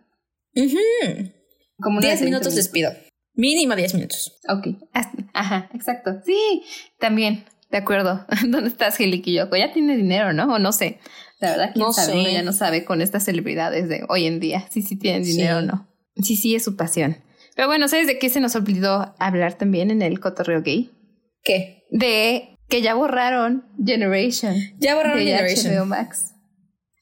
[1.78, 2.92] Como 10 minutos les pido.
[3.34, 4.38] Mínimo 10 minutos.
[4.48, 4.68] Ok.
[5.34, 6.22] Ajá, exacto.
[6.24, 6.62] Sí,
[6.98, 7.44] también.
[7.70, 8.24] De acuerdo.
[8.46, 9.56] ¿Dónde estás, Yoko?
[9.56, 10.54] Ya tiene dinero, ¿no?
[10.54, 10.98] O no sé.
[11.40, 12.12] La verdad, quién no sabe.
[12.20, 15.58] Uno ya no sabe con estas celebridades de hoy en día si sí tienen dinero
[15.58, 15.88] o no.
[16.22, 17.18] Sí, sí, es su pasión.
[17.54, 20.92] Pero bueno, ¿sabes de qué se nos olvidó hablar también en el cotorreo gay?
[21.42, 21.84] ¿Qué?
[21.90, 24.56] De que ya borraron Generation.
[24.78, 26.32] Ya borraron de HBO Max.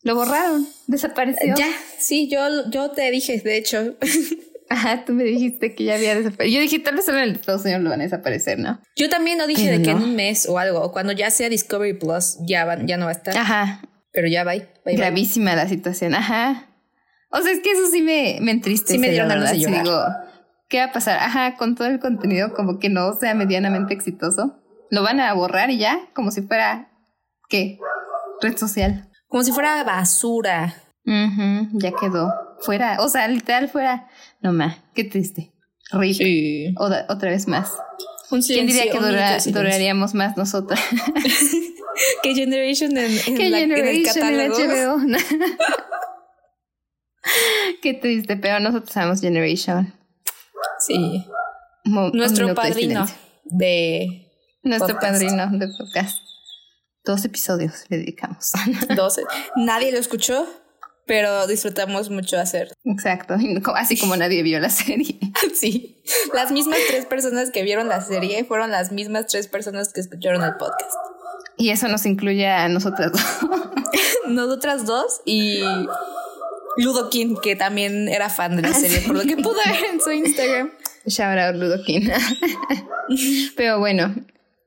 [0.02, 1.54] Lo borraron, desapareció.
[1.56, 3.96] Ya, sí, yo, yo te dije, de hecho.
[4.70, 6.56] Ajá, tú me dijiste que ya había desaparecido.
[6.56, 8.80] Yo dije, tal vez solo en Estados Unidos lo van a desaparecer, ¿no?
[8.96, 11.48] Yo también no dije de que en un mes o algo, o cuando ya sea
[11.48, 13.36] Discovery Plus, ya, van, ya no va a estar.
[13.36, 13.82] Ajá.
[14.12, 14.54] Pero ya va.
[14.84, 16.68] Gravísima la situación, ajá.
[17.30, 18.94] O sea, es que eso sí me, me entristece.
[18.94, 19.82] Sí me dieron ganas de llorar.
[19.82, 20.00] Digo,
[20.68, 21.18] ¿qué va a pasar?
[21.18, 24.60] Ajá, con todo el contenido como que no sea medianamente exitoso.
[24.90, 26.92] Lo van a borrar y ya, como si fuera,
[27.48, 27.78] ¿qué?
[28.40, 29.10] Red social.
[29.28, 30.74] Como si fuera basura.
[31.04, 32.32] ya quedó.
[32.60, 34.08] Fuera, o sea, literal fuera.
[34.44, 35.54] No más, qué triste.
[35.90, 36.18] Rick.
[36.18, 36.74] Sí.
[36.76, 37.72] otra vez más.
[38.28, 38.98] ¿Quién diría que
[39.50, 40.80] duraríamos más nosotras?
[42.22, 44.98] ¿Qué Generation en, en, la, Generation en el catálogo?
[47.82, 49.94] qué triste, pero nosotros sabemos Generation.
[50.80, 51.24] Sí.
[51.84, 53.06] Nuestro padrino
[53.44, 54.30] de.
[54.62, 56.18] Nuestro padrino de podcast.
[57.02, 58.52] Dos episodios le dedicamos.
[58.94, 59.22] Doce.
[59.56, 60.46] Nadie lo escuchó,
[61.06, 62.72] pero disfrutamos mucho hacer.
[62.84, 63.36] Exacto,
[63.74, 65.18] así como nadie vio la serie.
[65.54, 66.02] sí,
[66.32, 70.42] las mismas tres personas que vieron la serie fueron las mismas tres personas que escucharon
[70.42, 70.94] el podcast.
[71.56, 73.22] Y eso nos incluye a nosotras dos.
[74.28, 75.62] nosotras dos y
[76.76, 80.00] Ludokin, que también era fan de la ah, serie, por lo que pude ver en
[80.00, 80.72] su Instagram.
[81.06, 82.10] Shout out Ludokin.
[83.56, 84.14] Pero bueno,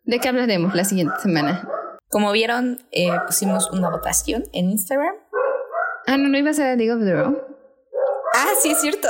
[0.06, 1.68] ¿de qué hablaremos la siguiente semana?
[2.10, 5.14] Como vieron, eh, pusimos una votación en Instagram
[6.08, 7.38] Ah, no, no iba a ser League of the Row.
[8.34, 9.10] Ah, sí, es cierto.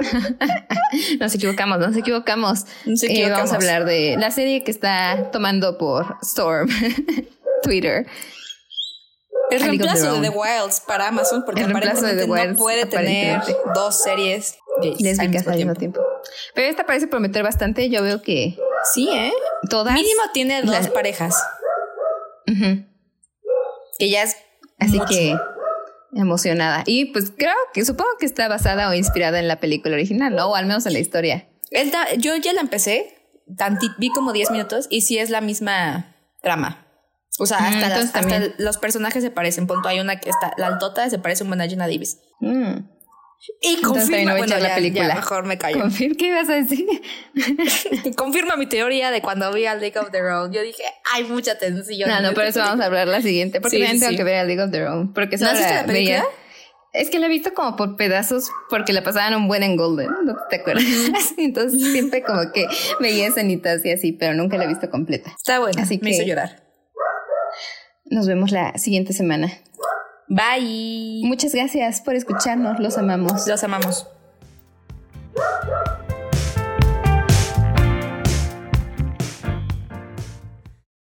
[1.20, 2.64] nos equivocamos, nos equivocamos.
[2.86, 6.68] Eh, vamos a hablar de la serie que está tomando por Storm
[7.62, 8.06] Twitter.
[9.50, 12.86] El reemplazo de The Wilds para Amazon, porque el aparentemente de The Wilds, no puede
[12.86, 13.40] tener
[13.74, 14.56] dos series
[15.00, 16.00] lésbicas al mismo tiempo.
[16.54, 17.90] Pero esta parece prometer bastante.
[17.90, 18.56] Yo veo que.
[18.92, 19.32] Sí, ¿eh?
[19.68, 19.94] Todas.
[19.94, 21.36] Mínimo tiene dos parejas.
[23.98, 24.36] Que ya es.
[24.78, 25.36] Así que
[26.14, 26.84] emocionada.
[26.86, 30.46] Y pues creo que supongo que está basada o inspirada en la película original, ¿no?
[30.46, 31.48] O al menos en la historia.
[32.18, 33.14] yo ya la empecé,
[33.98, 36.86] vi como 10 minutos y sí es la misma trama.
[37.38, 39.66] O sea, mm, hasta, los personajes se parecen.
[39.66, 42.18] Punto, hay una que está, la altota se parece un buen a Jenna Davis.
[42.40, 42.93] Mm.
[43.60, 45.14] Y confirma, bueno, la película.
[45.14, 45.84] mejor me callo.
[46.18, 46.86] ¿Qué ibas a decir?
[48.16, 50.52] confirma mi teoría de cuando vi al League of the Road.
[50.52, 50.82] Yo dije,
[51.12, 52.08] hay mucha tensión.
[52.08, 53.60] No, no, por eso vamos a hablar la siguiente.
[53.60, 55.08] Porque sí, tengo que ver al League of the Road.
[55.14, 56.24] Porque ¿No has visto la película?
[56.94, 60.10] Es que la he visto como por pedazos porque la pasaban un buen en Golden,
[60.24, 60.84] ¿no te acuerdas?
[61.36, 62.66] Entonces siempre como que
[63.00, 65.34] veía escenitas y así, pero nunca la he visto completa.
[65.36, 66.62] Está bueno, así que me hizo llorar.
[68.04, 69.50] Nos vemos la siguiente semana.
[70.28, 71.22] Bye.
[71.24, 72.78] Muchas gracias por escucharnos.
[72.80, 73.46] Los amamos.
[73.46, 74.08] Los amamos.